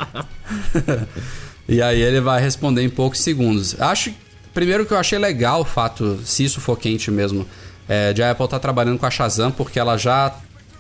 [1.67, 3.79] e aí ele vai responder em poucos segundos.
[3.79, 4.13] Acho,
[4.53, 7.45] primeiro que eu achei legal o fato, se isso for quente mesmo,
[7.89, 10.33] é, de a Apple estar tá trabalhando com a Shazam, porque ela já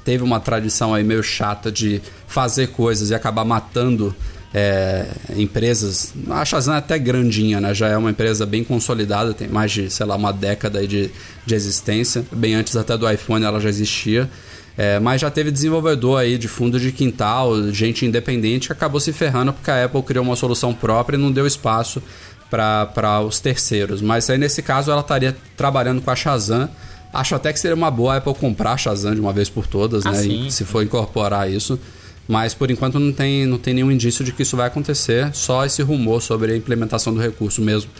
[0.03, 4.15] teve uma tradição aí meio chata de fazer coisas e acabar matando
[4.53, 6.13] é, empresas.
[6.29, 7.73] A Shazam é até grandinha, né?
[7.73, 11.09] Já é uma empresa bem consolidada, tem mais de, sei lá, uma década de,
[11.45, 12.25] de existência.
[12.31, 14.29] Bem antes até do iPhone ela já existia.
[14.77, 19.11] É, mas já teve desenvolvedor aí de fundo de quintal, gente independente, que acabou se
[19.11, 22.01] ferrando porque a Apple criou uma solução própria e não deu espaço
[22.49, 24.01] para os terceiros.
[24.01, 26.69] Mas aí nesse caso ela estaria trabalhando com a Shazam
[27.13, 29.67] Acho até que seria uma boa a Apple comprar a Shazam de uma vez por
[29.67, 30.17] todas, ah, né?
[30.17, 31.79] Sim, se for incorporar isso.
[32.27, 35.65] Mas por enquanto não tem, não tem nenhum indício de que isso vai acontecer, só
[35.65, 37.91] esse rumor sobre a implementação do recurso mesmo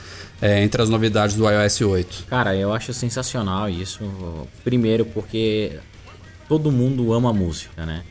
[0.41, 2.26] é, entre as novidades do iOS 8.
[2.30, 4.00] Cara, eu acho sensacional isso.
[4.63, 5.80] Primeiro porque
[6.47, 8.04] todo mundo ama música, né?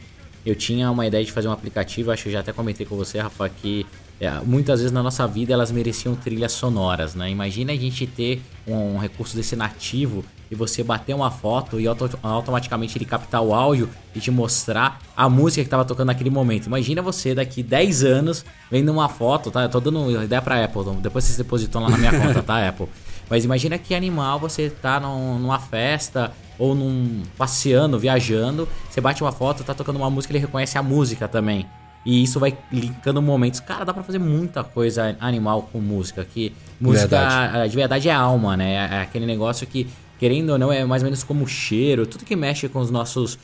[0.45, 2.97] Eu tinha uma ideia de fazer um aplicativo, acho que eu já até comentei com
[2.97, 3.87] você, Rafa, que
[4.21, 7.31] é, muitas vezes na nossa vida elas mereciam trilhas sonoras, né?
[7.31, 11.87] Imagina a gente ter um, um recurso desse nativo e você bater uma foto e
[11.87, 16.31] auto automaticamente ele captar o áudio e te mostrar a música que estava tocando naquele
[16.31, 16.67] momento.
[16.67, 19.63] Imagina você daqui 10 anos vendo uma foto, tá?
[19.63, 22.89] Eu tô dando ideia pra Apple, depois vocês depositam lá na minha conta, tá, Apple?
[23.29, 29.23] Mas imagina que animal você tá num, numa festa ou num passeando, viajando, você bate
[29.23, 31.65] uma foto, tá tocando uma música, ele reconhece a música também.
[32.05, 33.61] E isso vai linkando momentos.
[33.61, 36.25] Cara, dá pra fazer muita coisa animal com música.
[36.25, 37.71] Que música verdade.
[37.71, 38.73] de verdade é alma, né?
[38.73, 39.87] É aquele negócio que
[40.21, 43.39] querendo ou não, é mais ou menos como cheiro, tudo que mexe com os nossos,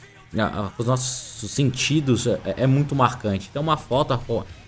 [0.77, 3.49] com os nossos sentidos é, é muito marcante.
[3.51, 4.13] Então, uma foto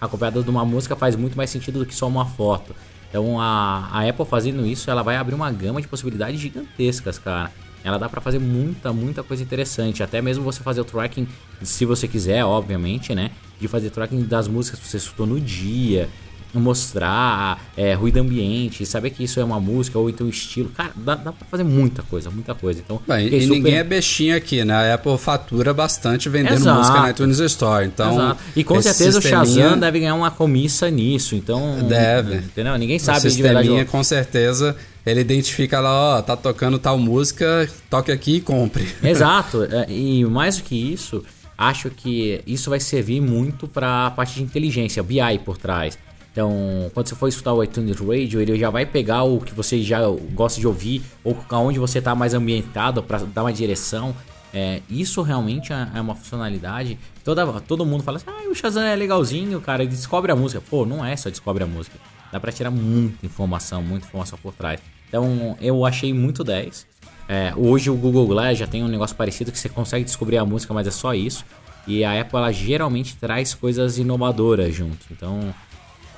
[0.00, 2.74] acompanhada de uma música faz muito mais sentido do que só uma foto.
[3.10, 7.52] Então, a, a Apple fazendo isso, ela vai abrir uma gama de possibilidades gigantescas, cara.
[7.84, 10.02] Ela dá para fazer muita, muita coisa interessante.
[10.02, 11.28] Até mesmo você fazer o tracking,
[11.62, 13.30] se você quiser, obviamente, né?
[13.60, 16.08] De fazer tracking das músicas que você escutou no dia
[16.54, 20.70] mostrar é, ruído ambiente, saber que isso é uma música ou então estilo.
[20.70, 22.80] Cara, dá, dá pra fazer muita coisa, muita coisa.
[22.84, 23.54] Então, Bem, e super...
[23.54, 24.92] ninguém é bestinha aqui, né?
[24.92, 26.78] A Apple fatura bastante vendendo Exato.
[26.78, 27.86] música na iTunes Store.
[27.86, 28.40] Então, Exato.
[28.56, 29.42] E com certeza sisteminha...
[29.42, 31.34] o Shazam deve ganhar uma comissa nisso.
[31.34, 32.36] Então, deve.
[32.36, 32.76] Entendeu?
[32.78, 33.84] Ninguém sabe o de verdade.
[33.86, 34.76] com certeza
[35.10, 38.86] ele identifica lá, ó, tá tocando tal música, toque aqui e compre.
[39.02, 39.64] Exato.
[39.64, 41.24] É, e mais do que isso,
[41.56, 45.98] acho que isso vai servir muito para a parte de inteligência, BI por trás.
[46.38, 49.82] Então, quando você for escutar o iTunes Radio, ele já vai pegar o que você
[49.82, 49.98] já
[50.34, 54.14] gosta de ouvir ou aonde você está mais ambientado para dar uma direção.
[54.54, 56.96] É, isso realmente é, é uma funcionalidade.
[57.24, 60.62] Toda, todo mundo fala assim: ah, o Shazam é legalzinho, cara, ele descobre a música.
[60.70, 61.98] Pô, não é só descobre a música.
[62.30, 64.78] Dá pra tirar muita informação, muita informação por trás.
[65.08, 66.86] Então, eu achei muito 10.
[67.28, 70.44] É, hoje o Google Glass já tem um negócio parecido que você consegue descobrir a
[70.44, 71.44] música, mas é só isso.
[71.84, 75.04] E a Apple ela geralmente traz coisas inovadoras junto.
[75.10, 75.52] Então,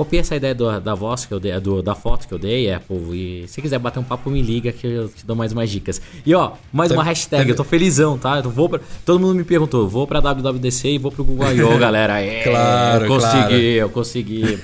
[0.01, 2.73] copia essa ideia do, da voz que eu dei, do, da foto que eu dei,
[2.73, 2.97] Apple.
[3.13, 6.01] E se quiser bater um papo, me liga que eu te dou mais umas dicas.
[6.25, 8.41] E ó, mais uma hashtag, eu tô felizão, tá?
[8.43, 11.77] Eu vou pra, todo mundo me perguntou, vou pra WWDC e vou pro Google I.O.,
[11.79, 12.19] galera.
[12.19, 13.63] É, claro, eu consegui, claro.
[13.63, 14.59] eu consegui.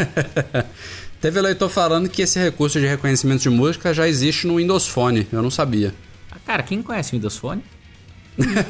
[1.20, 5.26] Teve eleitor falando que esse recurso de reconhecimento de música já existe no Windows Phone.
[5.30, 5.92] Eu não sabia.
[6.30, 7.62] Ah, cara, quem conhece o Windows Phone?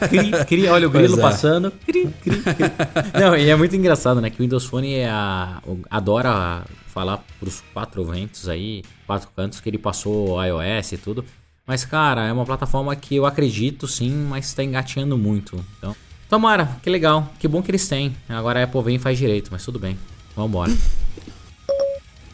[0.08, 1.20] Cri, cri, olha o grilo é.
[1.22, 1.70] passando.
[1.84, 3.20] Cri, cri, cri.
[3.20, 4.30] Não, e é muito engraçado, né?
[4.30, 9.60] Que o Windows Phone é a, o- adora falar pros quatro ventos aí, quatro cantos,
[9.60, 11.24] que ele passou iOS e tudo.
[11.66, 15.62] Mas, cara, é uma plataforma que eu acredito sim, mas tá engatinhando muito.
[15.78, 15.96] Então,
[16.30, 17.32] tomara, que legal.
[17.40, 18.14] Que bom que eles têm.
[18.28, 19.98] Agora a Apple vem e faz direito, mas tudo bem.
[20.36, 20.72] Vambora.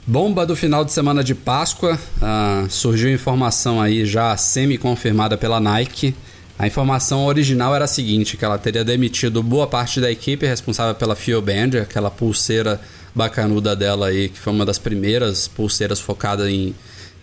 [0.06, 1.98] Bomba do final de semana de Páscoa.
[2.20, 6.14] ah, surgiu informação aí já semi-confirmada pela Nike.
[6.58, 10.94] A informação original era a seguinte, que ela teria demitido boa parte da equipe responsável
[10.94, 12.80] pela Feel Band, aquela pulseira
[13.14, 16.74] bacanuda dela aí, que foi uma das primeiras pulseiras focada em,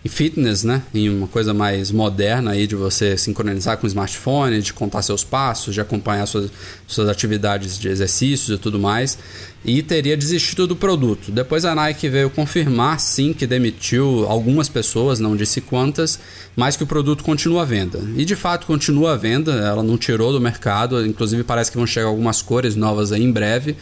[0.02, 0.82] em fitness, né?
[0.94, 5.22] Em uma coisa mais moderna aí de você sincronizar com o smartphone, de contar seus
[5.22, 6.50] passos, de acompanhar suas,
[6.86, 9.18] suas atividades de exercícios e tudo mais.
[9.62, 11.30] E teria desistido do produto.
[11.30, 16.18] Depois a Nike veio confirmar sim que demitiu algumas pessoas, não disse quantas,
[16.56, 18.00] mas que o produto continua à venda.
[18.16, 21.86] E de fato continua à venda, ela não tirou do mercado, inclusive parece que vão
[21.86, 23.76] chegar algumas cores novas aí em breve,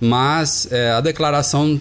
[0.00, 1.80] mas é, a declaração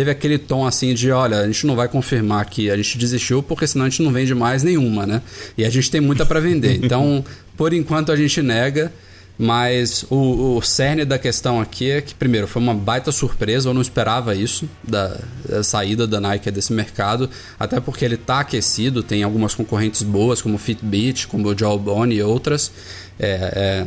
[0.00, 3.42] teve aquele tom assim de, olha, a gente não vai confirmar que a gente desistiu
[3.42, 5.20] porque senão a gente não vende mais nenhuma, né?
[5.58, 6.80] E a gente tem muita para vender.
[6.90, 7.22] Então,
[7.56, 8.90] por enquanto a gente nega,
[9.38, 13.74] mas o, o cerne da questão aqui é que, primeiro, foi uma baita surpresa, eu
[13.74, 19.02] não esperava isso, da, da saída da Nike desse mercado, até porque ele está aquecido,
[19.02, 22.72] tem algumas concorrentes boas, como Fitbit, como o Jawbone e outras.
[23.18, 23.86] É, é,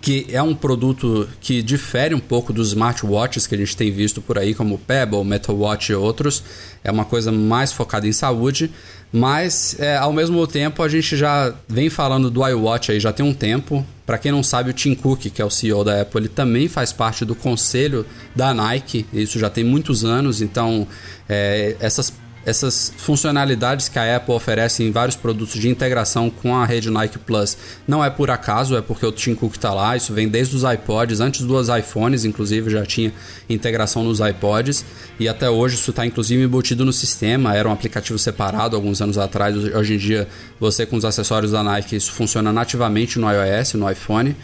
[0.00, 4.20] que é um produto que difere um pouco dos smartwatches que a gente tem visto
[4.20, 6.42] por aí, como Pebble, Metal Watch e outros.
[6.84, 8.70] É uma coisa mais focada em saúde,
[9.12, 13.26] mas é, ao mesmo tempo a gente já vem falando do iWatch aí já tem
[13.26, 13.84] um tempo.
[14.06, 16.68] Para quem não sabe, o Tim Cook, que é o CEO da Apple, ele também
[16.68, 19.04] faz parte do conselho da Nike.
[19.12, 20.86] Isso já tem muitos anos, então
[21.28, 22.12] é, essas
[22.48, 27.18] essas funcionalidades que a Apple oferece em vários produtos de integração com a rede Nike
[27.18, 29.94] Plus não é por acaso, é porque o Tim Cook está lá.
[29.96, 33.12] Isso vem desde os iPods, antes dos iPhones, inclusive já tinha
[33.50, 34.82] integração nos iPods
[35.20, 37.54] e até hoje isso está inclusive embutido no sistema.
[37.54, 39.54] Era um aplicativo separado alguns anos atrás.
[39.54, 40.26] Hoje em dia,
[40.58, 44.34] você com os acessórios da Nike, isso funciona nativamente no iOS, no iPhone.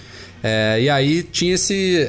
[0.46, 2.06] É, e aí tinha esse,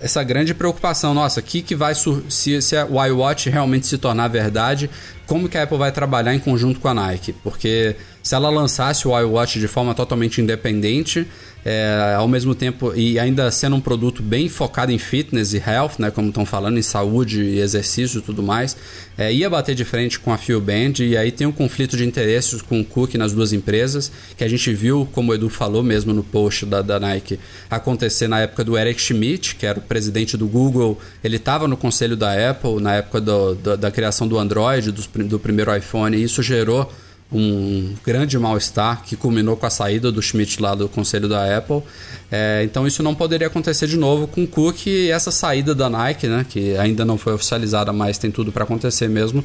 [0.00, 4.90] essa grande preocupação, nossa, que que vai se, se o iWatch realmente se tornar verdade,
[5.26, 7.32] como que a Apple vai trabalhar em conjunto com a Nike?
[7.32, 11.26] Porque se ela lançasse o iWatch de forma totalmente independente,
[11.68, 15.94] é, ao mesmo tempo e ainda sendo um produto bem focado em fitness e health,
[15.98, 18.76] né, como estão falando, em saúde e exercício e tudo mais,
[19.18, 22.62] é, ia bater de frente com a Band e aí tem um conflito de interesses
[22.62, 26.12] com o Cook nas duas empresas, que a gente viu, como o Edu falou mesmo
[26.12, 30.36] no post da, da Nike, acontecer na época do Eric Schmidt, que era o presidente
[30.36, 34.38] do Google, ele estava no conselho da Apple na época do, do, da criação do
[34.38, 36.90] Android, dos, do primeiro iPhone, e isso gerou
[37.32, 41.82] um grande mal-estar que culminou com a saída do Schmidt lá do conselho da Apple.
[42.30, 45.90] É, então isso não poderia acontecer de novo com o Cook e essa saída da
[45.90, 49.44] Nike, né, que ainda não foi oficializada, mas tem tudo para acontecer mesmo.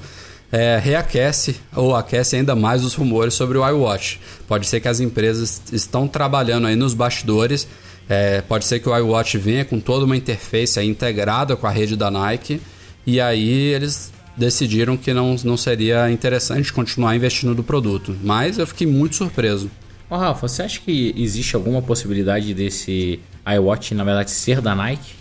[0.51, 4.19] É, reaquece ou aquece ainda mais os rumores sobre o iWatch.
[4.47, 7.67] Pode ser que as empresas estão trabalhando aí nos bastidores.
[8.09, 11.95] É, pode ser que o iWatch venha com toda uma interface integrada com a rede
[11.95, 12.61] da Nike
[13.07, 18.15] e aí eles decidiram que não, não seria interessante continuar investindo no produto.
[18.23, 19.69] Mas eu fiquei muito surpreso.
[20.09, 23.19] Ô, Rafa, você acha que existe alguma possibilidade desse
[23.57, 25.13] iWatch, na verdade, ser da Nike?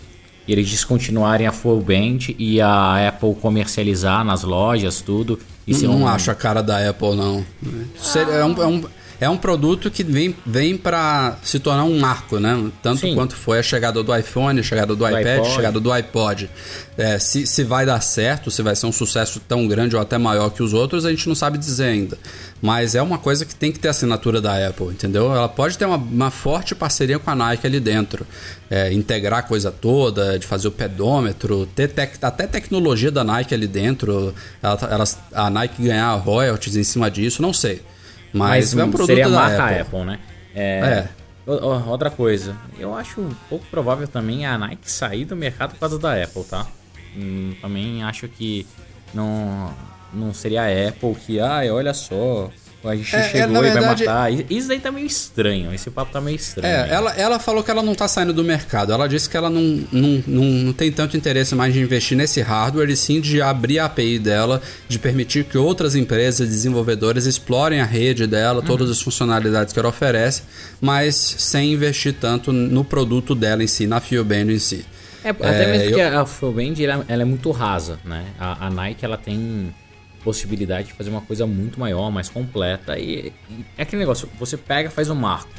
[0.47, 5.39] E eles descontinuarem a full band e a Apple comercializar nas lojas, tudo?
[5.67, 7.45] E não um- acho a cara da Apple, não.
[7.97, 8.83] Seria- é um- é um-
[9.21, 12.71] é um produto que vem, vem para se tornar um marco, né?
[12.81, 13.13] Tanto Sim.
[13.13, 15.47] quanto foi a chegada do iPhone, a chegada do, do iPad, iPod.
[15.47, 16.49] a chegada do iPod.
[16.97, 20.17] É, se, se vai dar certo, se vai ser um sucesso tão grande ou até
[20.17, 22.17] maior que os outros, a gente não sabe dizer ainda.
[22.59, 25.31] Mas é uma coisa que tem que ter assinatura da Apple, entendeu?
[25.31, 28.25] Ela pode ter uma, uma forte parceria com a Nike ali dentro.
[28.71, 33.53] É, integrar a coisa toda, de fazer o pedômetro, ter tec, até tecnologia da Nike
[33.53, 37.83] ali dentro, ela, ela, a Nike ganhar royalties em cima disso, não sei.
[38.33, 39.81] Mas, Mas é um produto seria a marca Apple.
[39.81, 40.19] Apple, né?
[40.55, 41.09] É, é.
[41.87, 46.13] Outra coisa, eu acho pouco provável também a Nike sair do mercado por causa da
[46.21, 46.67] Apple, tá?
[47.17, 48.65] Hum, também acho que
[49.13, 49.73] não,
[50.13, 52.49] não seria a Apple que, ai, olha só,
[52.83, 54.45] a gente é, chegou é, e verdade, vai matar.
[54.49, 55.73] Isso aí tá meio estranho.
[55.73, 56.73] Esse papo tá meio estranho.
[56.73, 58.91] É, ela, ela falou que ela não tá saindo do mercado.
[58.91, 59.61] Ela disse que ela não,
[59.91, 63.79] não, não, não, tem tanto interesse mais de investir nesse hardware e sim de abrir
[63.79, 68.65] a API dela, de permitir que outras empresas, desenvolvedores explorem a rede dela, uhum.
[68.65, 70.43] todas as funcionalidades que ela oferece,
[70.79, 74.85] mas sem investir tanto no produto dela em si, na Fioband em si.
[75.23, 75.95] É, até é, mesmo eu...
[75.95, 78.25] que a Fioband ela, ela, é muito rasa, né?
[78.39, 79.71] A, a Nike ela tem
[80.23, 82.97] possibilidade de fazer uma coisa muito maior, mais completa.
[82.97, 85.49] E, e é aquele negócio, você pega, faz um marco,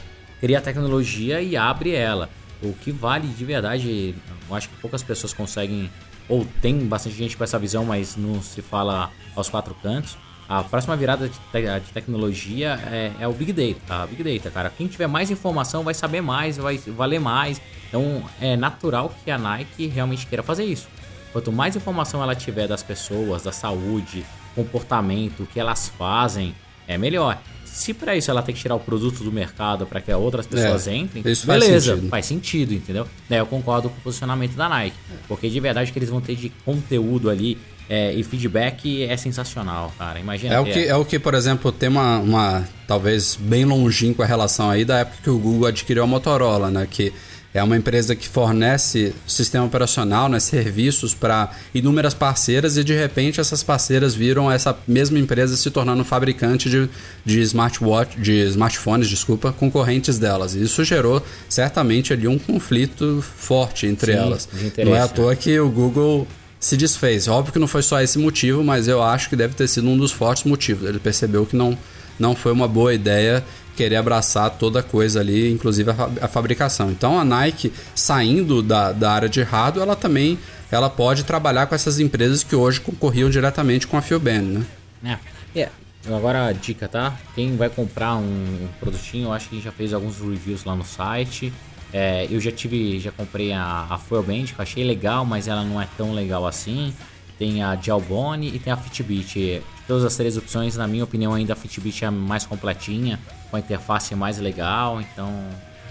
[0.40, 2.28] cria a tecnologia e abre ela.
[2.62, 4.14] O que vale de verdade,
[4.48, 5.90] eu acho que poucas pessoas conseguem,
[6.28, 10.16] ou tem bastante gente com essa visão, mas não se fala aos quatro cantos.
[10.48, 14.50] A próxima virada de, te de tecnologia é, é, o Big Data, a Big Data,
[14.50, 14.70] cara.
[14.70, 17.60] Quem tiver mais informação vai saber mais, vai valer mais.
[17.88, 20.88] Então é natural que a Nike realmente queira fazer isso.
[21.32, 26.54] Quanto mais informação ela tiver das pessoas, da saúde, comportamento, o que elas fazem,
[26.86, 27.40] é melhor.
[27.64, 30.86] Se para isso ela tem que tirar o produto do mercado para que outras pessoas
[30.86, 32.08] é, entrem, beleza, faz sentido.
[32.08, 33.06] faz sentido, entendeu?
[33.30, 34.96] Daí eu concordo com o posicionamento da Nike,
[35.26, 37.56] porque de verdade que eles vão ter de conteúdo ali
[37.88, 40.18] é, e feedback é sensacional, cara.
[40.18, 40.54] Imagina.
[40.54, 44.70] É o, que, é o que, por exemplo, tem uma, uma talvez bem longínqua relação
[44.70, 46.86] aí da época que o Google adquiriu a Motorola, né?
[46.90, 47.12] Que
[47.54, 53.40] é uma empresa que fornece sistema operacional, né, serviços para inúmeras parceiras e de repente
[53.40, 56.88] essas parceiras viram essa mesma empresa se tornando fabricante de,
[57.24, 60.54] de smartwatch, de smartphones, desculpa, concorrentes delas.
[60.54, 64.48] Isso gerou certamente ali um conflito forte entre Sim, elas.
[64.84, 66.26] Não é à toa que o Google
[66.58, 67.28] se desfez.
[67.28, 69.96] Óbvio que não foi só esse motivo, mas eu acho que deve ter sido um
[69.96, 70.88] dos fortes motivos.
[70.88, 71.76] Ele percebeu que não,
[72.18, 73.44] não foi uma boa ideia
[73.76, 76.90] querer abraçar toda coisa ali, inclusive a, a fabricação.
[76.90, 80.38] Então a Nike saindo da, da área de hardware, ela também
[80.70, 84.64] ela pode trabalhar com essas empresas que hoje concorriam diretamente com a Fioband,
[85.02, 85.20] né?
[85.54, 85.58] É.
[85.58, 85.72] Yeah.
[86.08, 87.16] Agora a dica, tá?
[87.34, 91.52] Quem vai comprar um, produtinho, eu acho que já fez alguns reviews lá no site.
[91.92, 95.62] É, eu já tive, já comprei a, a Band, que eu achei legal, mas ela
[95.62, 96.92] não é tão legal assim.
[97.38, 99.62] Tem a Gelbone e tem a Fitbit.
[99.86, 103.20] Todas as três opções, na minha opinião, ainda a Fitbit é a mais completinha
[103.52, 105.30] com a interface mais legal, então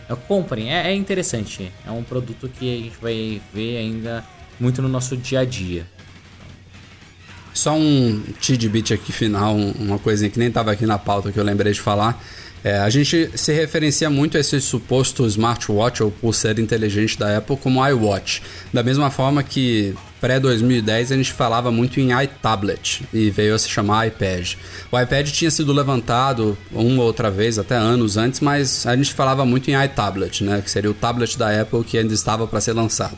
[0.10, 4.26] é, comprem, é, é, interessante, é um produto que a gente vai ver ainda
[4.60, 5.86] muito no nosso dia a dia.
[7.54, 11.44] Só um tidbit aqui final, uma coisinha que nem estava aqui na pauta que eu
[11.44, 12.20] lembrei de falar.
[12.64, 17.58] É, a gente se referencia muito a esse suposto smartwatch ou pulseira inteligente da Apple
[17.58, 18.42] como iWatch.
[18.74, 23.68] Da mesma forma que pré-2010 a gente falava muito em iTablet e veio a se
[23.68, 24.54] chamar iPad.
[24.92, 29.14] O iPad tinha sido levantado uma ou outra vez, até anos antes, mas a gente
[29.14, 32.62] falava muito em iTablet, né, que seria o tablet da Apple que ainda estava para
[32.62, 33.18] ser lançado.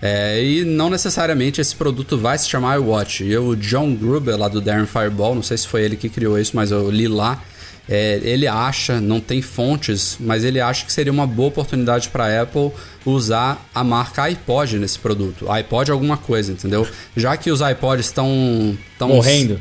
[0.00, 3.24] É, e não necessariamente esse produto vai se chamar iWatch.
[3.24, 6.38] E o John Gruber, lá do Darren Fireball, não sei se foi ele que criou
[6.38, 7.42] isso, mas eu li lá
[7.88, 12.24] é, ele acha, não tem fontes, mas ele acha que seria uma boa oportunidade para
[12.26, 12.72] a Apple
[13.04, 15.50] usar a marca iPod nesse produto.
[15.50, 16.86] iPod é alguma coisa, entendeu?
[17.16, 19.60] Já que os iPods estão morrendo.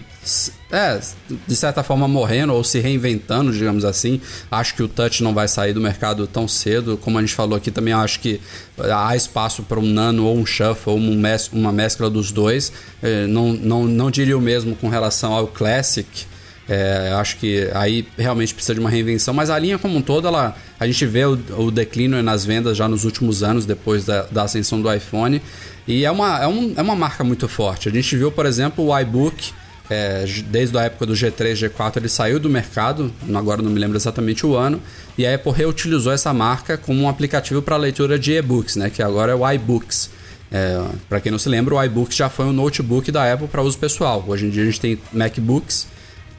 [0.72, 1.00] É,
[1.48, 4.20] de certa forma morrendo ou se reinventando, digamos assim.
[4.50, 6.98] Acho que o touch não vai sair do mercado tão cedo.
[6.98, 8.42] Como a gente falou aqui, também acho que
[8.80, 12.74] há espaço para um nano ou um shuffle, ou uma mescla dos dois.
[13.04, 16.26] É, não, não, não diria o mesmo com relação ao Classic
[16.68, 20.28] é, acho que aí realmente precisa de uma reinvenção, mas a linha como um todo,
[20.28, 24.24] ela, a gente vê o, o declínio nas vendas já nos últimos anos, depois da,
[24.24, 25.42] da ascensão do iPhone,
[25.88, 27.88] e é uma, é, um, é uma marca muito forte.
[27.88, 29.52] A gente viu, por exemplo, o iBook,
[29.88, 33.96] é, desde a época do G3, G4, ele saiu do mercado, agora não me lembro
[33.96, 34.82] exatamente o ano,
[35.16, 39.04] e a Apple reutilizou essa marca como um aplicativo para leitura de e-books, né, que
[39.04, 40.10] agora é o iBooks.
[40.52, 43.62] É, para quem não se lembra, o iBooks já foi um notebook da Apple para
[43.62, 44.24] uso pessoal.
[44.28, 45.88] Hoje em dia a gente tem MacBooks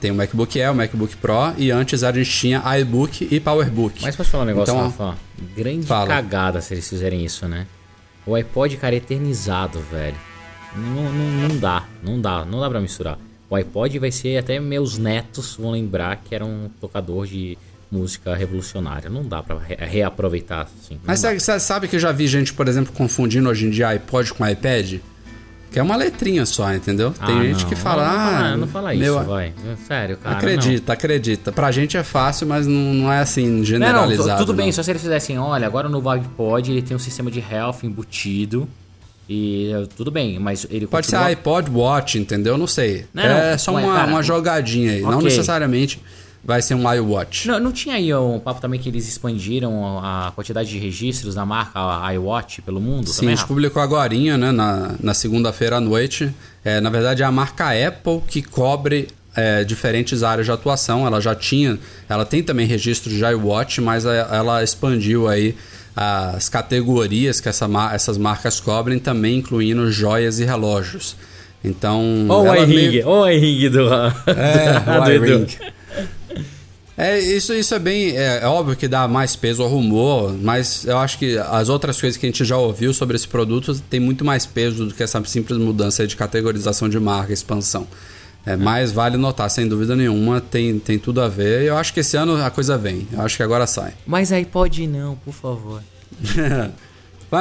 [0.00, 4.02] tem o MacBook Air, o MacBook Pro e antes a gente tinha iBook e PowerBook.
[4.02, 5.18] Mas posso falar um negócio, então, Rafa?
[5.56, 6.08] Grande fala.
[6.08, 7.66] cagada se eles fizerem isso, né?
[8.26, 10.16] O iPod, cara, é eternizado, velho.
[10.74, 13.18] Não, não, não dá, não dá, não dá pra misturar.
[13.48, 17.56] O iPod vai ser até meus netos vão lembrar que era um tocador de
[17.90, 19.08] música revolucionária.
[19.08, 20.98] Não dá pra re reaproveitar assim.
[21.04, 24.34] Mas você sabe que eu já vi gente, por exemplo, confundindo hoje em dia iPod
[24.34, 24.98] com iPad?
[25.76, 27.12] Que é uma letrinha só, entendeu?
[27.26, 27.68] Tem Ah, gente não.
[27.68, 28.02] que fala.
[28.02, 29.52] Não, não ah, fala, não fala isso, meu, vai.
[29.86, 30.34] Sério, cara.
[30.38, 31.52] Acredita, acredita.
[31.52, 34.42] Pra gente é fácil, mas não, não é assim Não, não, generalizado.
[34.42, 34.72] tu- tudo bem, não.
[34.72, 38.66] só se eles fizessem, olha, agora no iPod ele tem um sistema de health embutido.
[39.28, 41.24] E eh, tudo bem, mas ele Pode continua...
[41.26, 42.56] ser iPod Watch, entendeu?
[42.56, 43.04] Não sei.
[43.12, 45.02] Não, é não, só ué, uma, cara, uma jogadinha aí.
[45.02, 45.24] Não ok.
[45.24, 46.00] necessariamente
[46.46, 47.46] vai ser um iWatch.
[47.46, 51.44] Não, não tinha aí um papo também que eles expandiram a quantidade de registros da
[51.44, 51.80] marca
[52.14, 53.08] iWatch pelo mundo?
[53.08, 56.32] Sim, também, a gente publicou agorinha, né, na, na segunda-feira à noite.
[56.64, 61.06] É, na verdade, é a marca Apple que cobre é, diferentes áreas de atuação.
[61.06, 61.78] Ela já tinha,
[62.08, 65.54] ela tem também registro de iWatch, mas a- ela expandiu aí
[65.94, 71.16] as categorias que essa essas marcas cobrem, também incluindo joias e relógios.
[71.64, 74.80] Então, Ó o meio- iRing, ó o iRing do, É,
[75.18, 75.46] do Edu.
[76.96, 78.16] É, isso, isso é bem.
[78.16, 82.00] É, é óbvio que dá mais peso ao rumor, mas eu acho que as outras
[82.00, 85.02] coisas que a gente já ouviu sobre esse produto tem muito mais peso do que
[85.02, 87.86] essa simples mudança aí de categorização de marca, expansão.
[88.46, 91.62] É, mas vale notar, sem dúvida nenhuma, tem, tem tudo a ver.
[91.62, 93.06] Eu acho que esse ano a coisa vem.
[93.12, 93.92] Eu acho que agora sai.
[94.06, 95.82] Mas iPod não, por favor.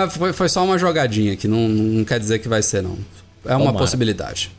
[0.09, 2.97] Foi, foi só uma jogadinha que não, não quer dizer que vai ser, não.
[3.45, 3.77] É uma Tomara.
[3.77, 4.51] possibilidade.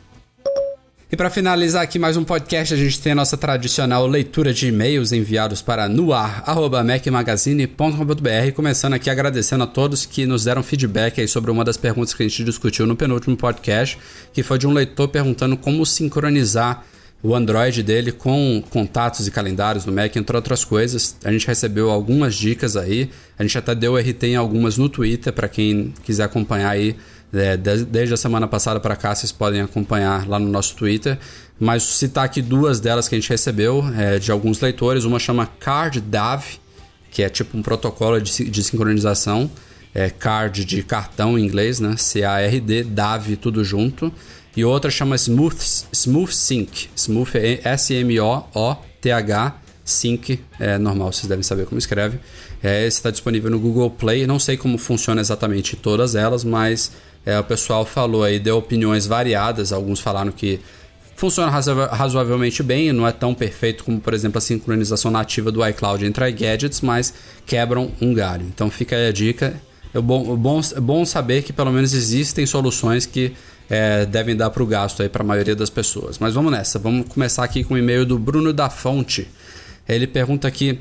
[1.09, 4.67] E para finalizar aqui mais um podcast, a gente tem a nossa tradicional leitura de
[4.67, 11.49] e-mails enviados para noar@macmagazine.com.br, começando aqui agradecendo a todos que nos deram feedback aí sobre
[11.49, 13.97] uma das perguntas que a gente discutiu no penúltimo podcast,
[14.33, 16.83] que foi de um leitor perguntando como sincronizar
[17.23, 21.15] o Android dele com contatos e calendários no Mac, entre outras coisas.
[21.23, 23.09] A gente recebeu algumas dicas aí.
[23.39, 26.95] A gente até deu RT em algumas no Twitter, para quem quiser acompanhar aí.
[27.33, 31.17] É, de- desde a semana passada para cá, vocês podem acompanhar lá no nosso Twitter.
[31.59, 35.03] Mas citar aqui duas delas que a gente recebeu é, de alguns leitores.
[35.05, 36.43] Uma chama CardDAV,
[37.11, 39.49] que é tipo um protocolo de, de sincronização.
[39.95, 41.95] É card de cartão em inglês, né?
[41.97, 44.13] C-A-R-D, DAV, tudo junto.
[44.55, 45.57] E outra chama Smooth,
[45.91, 46.89] Smooth Sync.
[46.95, 47.61] Smooth é
[48.51, 52.19] S-M-O-O-T-H, Sync, é normal, vocês devem saber como escreve.
[52.61, 54.27] É, está disponível no Google Play.
[54.27, 56.91] Não sei como funciona exatamente todas elas, mas
[57.27, 59.73] é, o pessoal falou aí, deu opiniões variadas.
[59.73, 60.61] Alguns falaram que
[61.17, 65.67] funciona razoa- razoavelmente bem, não é tão perfeito como, por exemplo, a sincronização nativa do
[65.67, 67.13] iCloud entre iGadgets, mas
[67.45, 68.45] quebram um galho.
[68.45, 69.61] Então fica aí a dica.
[69.93, 73.33] É bom, é bom, é bom saber que pelo menos existem soluções que
[73.69, 76.17] é, devem dar para o gasto aí para a maioria das pessoas.
[76.19, 79.27] Mas vamos nessa, vamos começar aqui com o e-mail do Bruno da Fonte.
[79.85, 80.79] Ele pergunta aqui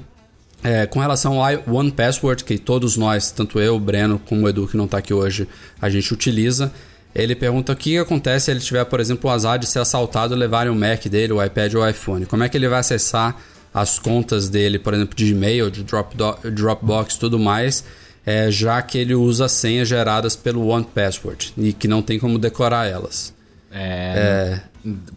[0.63, 4.49] é, com relação ao One Password, que todos nós, tanto eu, o Breno, como o
[4.49, 5.49] Edu, que não está aqui hoje,
[5.81, 6.73] a gente utiliza.
[7.15, 10.35] Ele pergunta o que acontece se ele tiver, por exemplo, o azar de ser assaltado
[10.35, 12.27] e levarem o Mac dele, o iPad ou o iPhone.
[12.27, 13.37] Como é que ele vai acessar
[13.73, 17.85] as contas dele, por exemplo, de e-mail, de Dropbox e tudo mais,
[18.25, 22.39] é, já que ele usa senhas geradas pelo One Password e que não tem como
[22.39, 23.35] decorar elas.
[23.71, 24.61] É,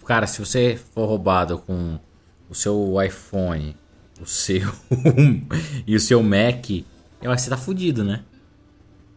[0.06, 2.00] Cara, se você for roubado com
[2.50, 3.76] o seu iPhone,
[4.22, 4.70] o seu
[5.88, 6.70] e o seu Mac,
[7.22, 8.22] eu acho que você tá fudido, né?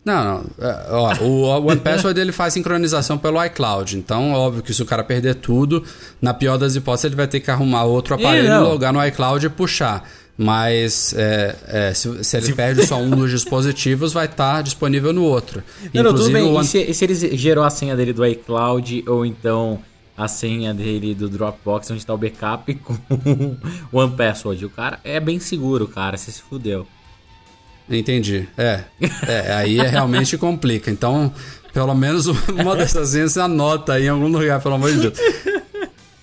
[0.04, 0.44] Não, não.
[0.58, 3.96] É, ó, o One Password ele faz sincronização pelo iCloud.
[3.96, 5.84] Então, óbvio que se o cara perder tudo,
[6.20, 9.48] na pior das hipóteses, ele vai ter que arrumar outro aparelho, logar no iCloud e
[9.48, 10.08] puxar.
[10.36, 15.22] Mas é, é, se, se ele perde só um dos dispositivos, vai estar disponível no
[15.22, 15.62] outro.
[15.94, 16.42] Não, não, tudo Inclusive, bem.
[16.50, 16.66] o E One...
[16.66, 19.78] se, e se ele gerou a senha dele do iCloud ou então
[20.16, 22.92] a senha dele do Dropbox, onde tá o backup com
[23.92, 24.64] o One Password?
[24.64, 26.16] O cara é bem seguro, cara.
[26.16, 26.86] Você se fudeu.
[27.90, 28.48] Entendi.
[28.56, 28.84] É,
[29.26, 30.90] é, aí é realmente complica.
[30.90, 31.32] Então,
[31.72, 35.18] pelo menos uma dessas senhas você anota aí em algum lugar, pelo amor de Deus.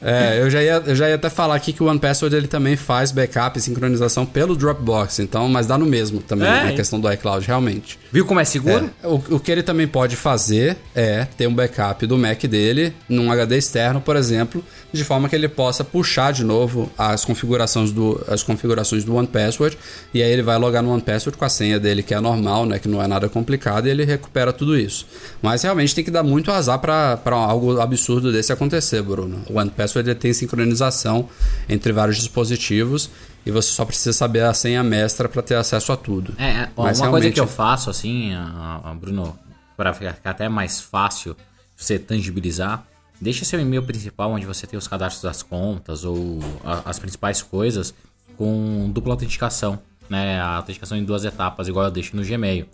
[0.01, 2.77] É, eu já, ia, eu já ia até falar aqui que o OnePassword ele também
[2.77, 6.63] faz backup e sincronização pelo Dropbox, então, mas dá no mesmo também, É.
[6.63, 7.99] na questão do iCloud, realmente.
[8.11, 8.89] Viu como é seguro?
[9.03, 12.93] É, o, o que ele também pode fazer é ter um backup do Mac dele
[13.07, 17.91] num HD externo, por exemplo, de forma que ele possa puxar de novo as configurações
[17.91, 19.77] do, as configurações do OnePassword
[20.11, 22.79] e aí ele vai logar no OnePassword com a senha dele que é normal, né,
[22.79, 25.05] que não é nada complicado e ele recupera tudo isso.
[25.41, 29.43] Mas realmente tem que dar muito azar para algo absurdo desse acontecer, Bruno.
[29.47, 31.29] O OnePassword ele tem sincronização
[31.67, 33.09] entre vários dispositivos
[33.45, 36.33] e você só precisa saber a senha mestra para ter acesso a tudo.
[36.37, 39.37] É, ó, Mas uma coisa realmente- que eu faço, assim, a- a- Bruno,
[39.77, 41.35] para ficar até mais fácil
[41.75, 42.85] você tangibilizar,
[43.19, 47.41] deixa seu e-mail principal, onde você tem os cadastros das contas ou a- as principais
[47.41, 47.93] coisas,
[48.37, 49.79] com dupla autenticação,
[50.09, 50.39] né?
[50.39, 52.65] A autenticação em duas etapas, igual eu deixo no Gmail.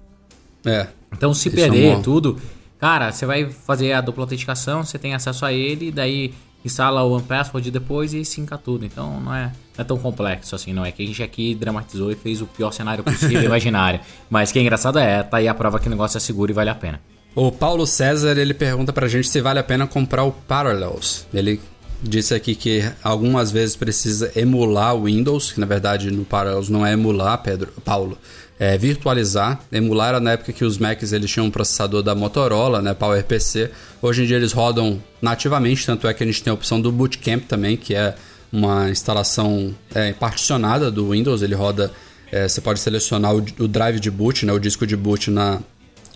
[0.66, 0.88] É.
[1.14, 2.40] Então, se é perder uma- tudo,
[2.80, 6.34] cara, você vai fazer a dupla autenticação, você tem acesso a ele, daí
[6.66, 8.86] instala o OnePassword depois e sinca tudo.
[8.86, 9.46] Então não é,
[9.78, 12.48] não é tão complexo assim, não é que a gente aqui dramatizou e fez o
[12.48, 14.00] pior cenário possível imaginário.
[14.30, 16.54] Mas que é engraçado é, tá aí a prova que o negócio é seguro e
[16.54, 17.00] vale a pena.
[17.36, 21.28] O Paulo César, ele pergunta pra gente se vale a pena comprar o Parallels.
[21.34, 21.60] Ele
[22.02, 26.86] disse aqui que algumas vezes precisa emular o Windows, que na verdade no Parallels não
[26.86, 28.18] é emular, Pedro, Paulo,
[28.60, 29.60] é virtualizar.
[29.72, 33.72] Emular era na época que os Macs eles tinham um processador da Motorola, né, PowerPC.
[34.02, 36.92] Hoje em dia eles rodam nativamente, tanto é que a gente tem a opção do
[36.92, 38.16] Bootcamp também, que é
[38.52, 41.92] uma instalação é, particionada do Windows, ele roda
[42.32, 45.60] é, você pode selecionar o, o, drive de boot, né, o disco de boot na,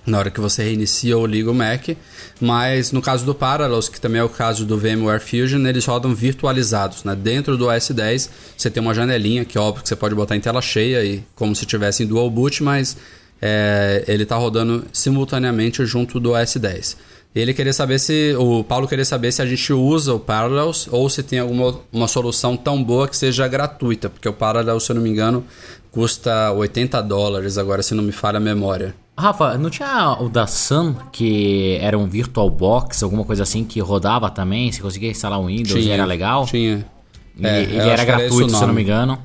[0.05, 1.89] na hora que você reinicia ou liga o Mac,
[2.39, 6.13] mas no caso do Parallels, que também é o caso do VMware Fusion, eles rodam
[6.13, 7.15] virtualizados, né?
[7.15, 10.41] Dentro do OS 10 você tem uma janelinha que óbvio que você pode botar em
[10.41, 12.97] tela cheia e como se tivesse em dual boot, mas
[13.41, 16.97] é, ele está rodando simultaneamente junto do OS 10.
[17.35, 21.07] Ele queria saber se o Paulo queria saber se a gente usa o Parallels ou
[21.09, 24.95] se tem alguma uma solução tão boa que seja gratuita, porque o Parallels, se eu
[24.95, 25.45] não me engano,
[25.91, 28.95] custa 80 dólares agora, se não me falha a memória.
[29.19, 34.29] Rafa, não tinha o da Sun, que era um VirtualBox, alguma coisa assim, que rodava
[34.29, 34.71] também?
[34.71, 36.45] Você conseguia instalar o Windows tinha, e era legal?
[36.45, 36.85] Tinha.
[37.37, 39.19] E, é, ele era gratuito, se eu não me engano.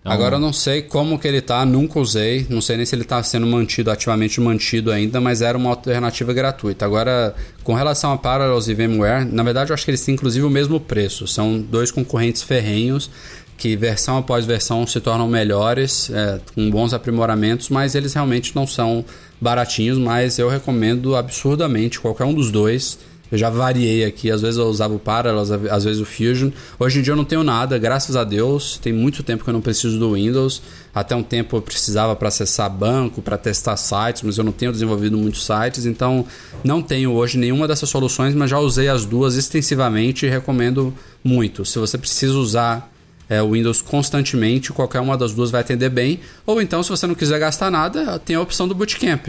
[0.00, 0.12] Então...
[0.12, 3.02] Agora eu não sei como que ele tá, nunca usei, não sei nem se ele
[3.02, 6.86] está sendo mantido, ativamente mantido ainda, mas era uma alternativa gratuita.
[6.86, 10.44] Agora, com relação a Parallels e VMware, na verdade eu acho que eles têm inclusive
[10.44, 13.10] o mesmo preço, são dois concorrentes ferrenhos
[13.58, 18.66] que versão após versão se tornam melhores, é, com bons aprimoramentos, mas eles realmente não
[18.66, 19.04] são
[19.40, 22.98] baratinhos, mas eu recomendo absurdamente qualquer um dos dois.
[23.30, 26.50] Eu já variei aqui, às vezes eu usava o Parallels, às vezes o Fusion.
[26.80, 28.76] Hoje em dia eu não tenho nada, graças a Deus.
[28.76, 30.60] Tem muito tempo que eu não preciso do Windows.
[30.92, 34.72] Até um tempo eu precisava para acessar banco, para testar sites, mas eu não tenho
[34.72, 36.26] desenvolvido muitos sites, então
[36.64, 41.64] não tenho hoje nenhuma dessas soluções, mas já usei as duas extensivamente e recomendo muito.
[41.64, 42.90] Se você precisa usar
[43.30, 46.18] é, o Windows constantemente, qualquer uma das duas vai atender bem.
[46.44, 49.28] Ou então, se você não quiser gastar nada, tem a opção do Bootcamp.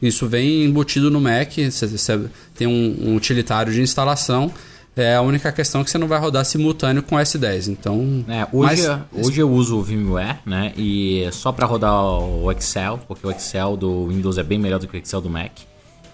[0.00, 2.20] Isso vem embutido no Mac, você, você
[2.54, 4.52] tem um, um, utilitário de instalação.
[4.96, 7.68] É a única questão que você não vai rodar simultâneo com o S10.
[7.68, 9.26] Então, é, hoje, mas...
[9.26, 10.72] hoje eu uso o VMware, né?
[10.76, 14.86] E só para rodar o Excel, porque o Excel do Windows é bem melhor do
[14.86, 15.52] que o Excel do Mac.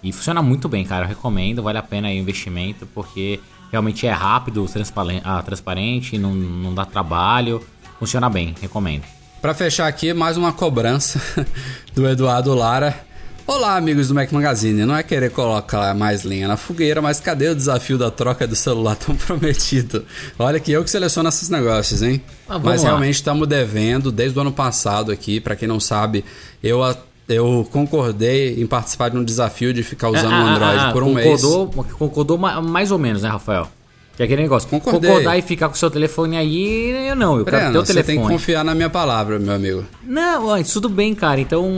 [0.03, 1.05] E funciona muito bem, cara.
[1.05, 3.41] Eu recomendo, vale a pena o investimento, porque
[3.77, 7.63] realmente é rápido, transparente, ah, transparente não, não dá trabalho,
[7.99, 9.05] funciona bem, recomendo.
[9.43, 11.21] Para fechar aqui, mais uma cobrança
[11.95, 13.05] do Eduardo Lara.
[13.47, 14.85] Olá, amigos do Mac Magazine.
[14.85, 18.57] Não é querer colocar mais linha na fogueira, mas cadê o desafio da troca do
[18.57, 20.05] celular tão prometido?
[20.39, 22.21] Olha que eu que seleciono esses negócios, hein?
[22.49, 22.89] Ah, mas lá.
[22.89, 25.39] realmente estamos devendo desde o ano passado aqui.
[25.39, 26.25] Para quem não sabe,
[26.63, 26.83] eu
[27.29, 31.03] eu concordei em participar de um desafio de ficar usando ah, o Android ah, por
[31.03, 31.93] um concordou, mês.
[31.93, 33.69] Concordou mais ou menos, né, Rafael?
[34.17, 34.69] Que é aquele negócio.
[34.69, 35.11] Concordei.
[35.11, 37.37] Concordar e ficar com o seu telefone aí, eu não.
[37.37, 37.85] Eu Breno, quero ter o telefone.
[37.85, 39.85] Você tem que confiar na minha palavra, meu amigo.
[40.03, 41.39] Não, tudo bem, cara.
[41.39, 41.71] Então,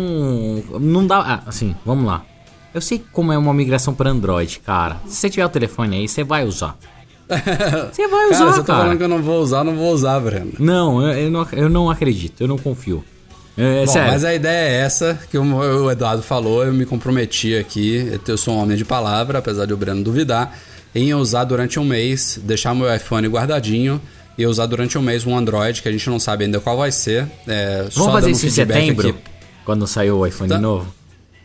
[0.80, 1.18] não dá.
[1.18, 2.24] Ah, assim, vamos lá.
[2.72, 4.98] Eu sei como é uma migração para Android, cara.
[5.06, 6.76] Se você tiver o telefone aí, você vai usar.
[7.92, 8.52] Você vai usar, cara.
[8.52, 10.52] Você tá falando que eu não vou usar, não vou usar, Breno.
[10.58, 13.04] Não, eu, eu não, eu não acredito, eu não confio.
[13.58, 14.12] É, é, Bom, sério.
[14.12, 18.54] mas a ideia é essa que o Eduardo falou, eu me comprometi aqui, eu sou
[18.54, 20.56] um homem de palavra, apesar de o Breno duvidar,
[20.94, 24.00] em usar durante um mês, deixar meu iPhone guardadinho
[24.38, 26.92] e usar durante um mês um Android, que a gente não sabe ainda qual vai
[26.92, 27.26] ser.
[27.48, 29.18] É, Vamos fazer isso em setembro, aqui.
[29.64, 30.58] quando sair o iPhone tá.
[30.58, 30.97] novo?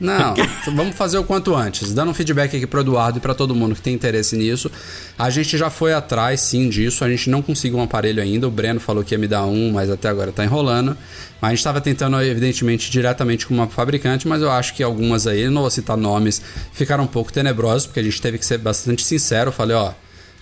[0.04, 0.34] Não,
[0.76, 1.94] vamos fazer o quanto antes.
[1.94, 4.70] Dando um feedback aqui pro Eduardo e para todo mundo que tem interesse nisso.
[5.18, 7.06] A gente já foi atrás, sim, disso.
[7.06, 8.46] A gente não conseguiu um aparelho ainda.
[8.46, 10.98] O Breno falou que ia me dar um, mas até agora tá enrolando.
[11.42, 15.26] Mas a gente estava tentando, evidentemente, diretamente com uma fabricante, mas eu acho que algumas
[15.26, 16.42] aí, não vou citar nomes,
[16.74, 19.50] ficaram um pouco tenebrosas, porque a gente teve que ser bastante sincero.
[19.50, 19.94] Eu falei, ó,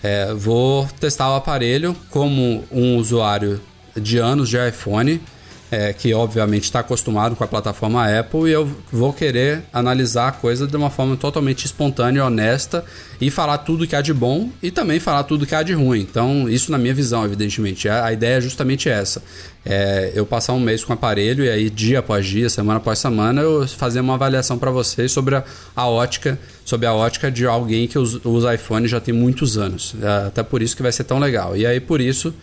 [0.02, 3.60] é, vou testar o aparelho como um usuário
[3.96, 5.20] de anos de iPhone
[5.72, 10.32] é, que obviamente está acostumado com a plataforma Apple, e eu vou querer analisar a
[10.32, 12.84] coisa de uma forma totalmente espontânea e honesta
[13.18, 16.00] e falar tudo que há de bom e também falar tudo que há de ruim.
[16.00, 17.88] Então, isso na minha visão, evidentemente.
[17.88, 19.22] A, a ideia é justamente essa.
[19.64, 22.98] É, eu passar um mês com o aparelho e aí, dia após dia, semana após
[22.98, 25.44] semana, eu fazer uma avaliação para vocês sobre a,
[25.74, 29.94] a, ótica, sobre a ótica de alguém que usa, usa iPhone já tem muitos anos.
[30.02, 31.56] É, até por isso que vai ser tão legal.
[31.56, 32.34] E aí, por isso,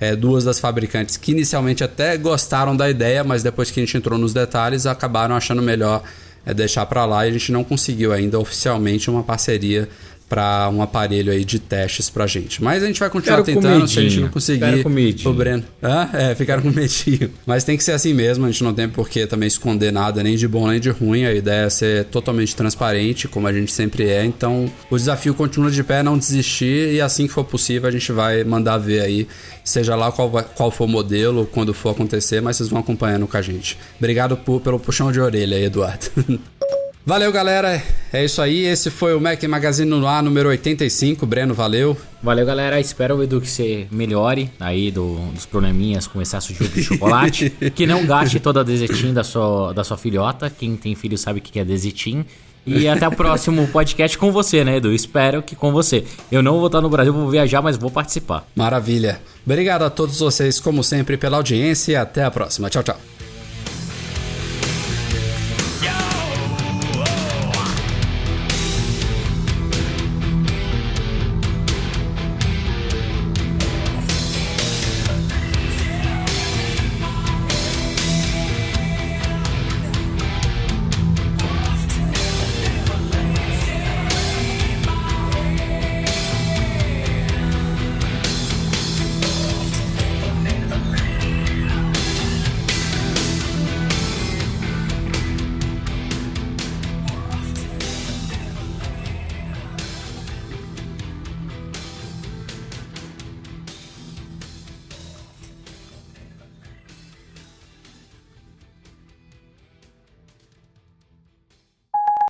[0.00, 3.96] é, duas das fabricantes que inicialmente até gostaram da ideia, mas depois que a gente
[3.96, 6.02] entrou nos detalhes, acabaram achando melhor
[6.46, 9.88] é, deixar para lá e a gente não conseguiu ainda oficialmente uma parceria
[10.28, 12.62] para um aparelho aí de testes pra gente.
[12.62, 14.58] Mas a gente vai continuar Ficaram tentando, se a gente não conseguir.
[14.64, 15.30] Ficaram com medinho.
[15.30, 15.64] O Breno.
[15.82, 16.08] Hã?
[16.12, 17.30] É, ficaram com medinho.
[17.46, 20.22] Mas tem que ser assim mesmo, a gente não tem por que também esconder nada,
[20.22, 21.24] nem de bom nem de ruim.
[21.24, 24.24] A ideia é ser totalmente transparente, como a gente sempre é.
[24.24, 28.12] Então, o desafio continua de pé, não desistir, e assim que for possível, a gente
[28.12, 29.26] vai mandar ver aí,
[29.64, 33.26] seja lá qual, vai- qual for o modelo, quando for acontecer, mas vocês vão acompanhando
[33.26, 33.78] com a gente.
[33.98, 36.06] Obrigado por- pelo puxão de orelha aí, Eduardo.
[37.08, 37.82] Valeu, galera.
[38.12, 38.66] É isso aí.
[38.66, 41.24] Esse foi o Mac Magazine no ar número 85.
[41.24, 41.96] Breno, valeu.
[42.22, 42.78] Valeu, galera.
[42.78, 47.48] Espero, Edu, que você melhore aí do- dos probleminhas com excesso de de chocolate.
[47.74, 50.50] que não gaste toda a desetim da sua, da sua filhota.
[50.50, 52.26] Quem tem filho sabe o que é desetim.
[52.66, 54.92] E até o próximo podcast com você, né, Edu?
[54.92, 56.04] Espero que com você.
[56.30, 58.46] Eu não vou estar no Brasil, vou viajar, mas vou participar.
[58.54, 59.18] Maravilha.
[59.46, 62.68] Obrigado a todos vocês, como sempre, pela audiência e até a próxima.
[62.68, 63.00] Tchau, tchau.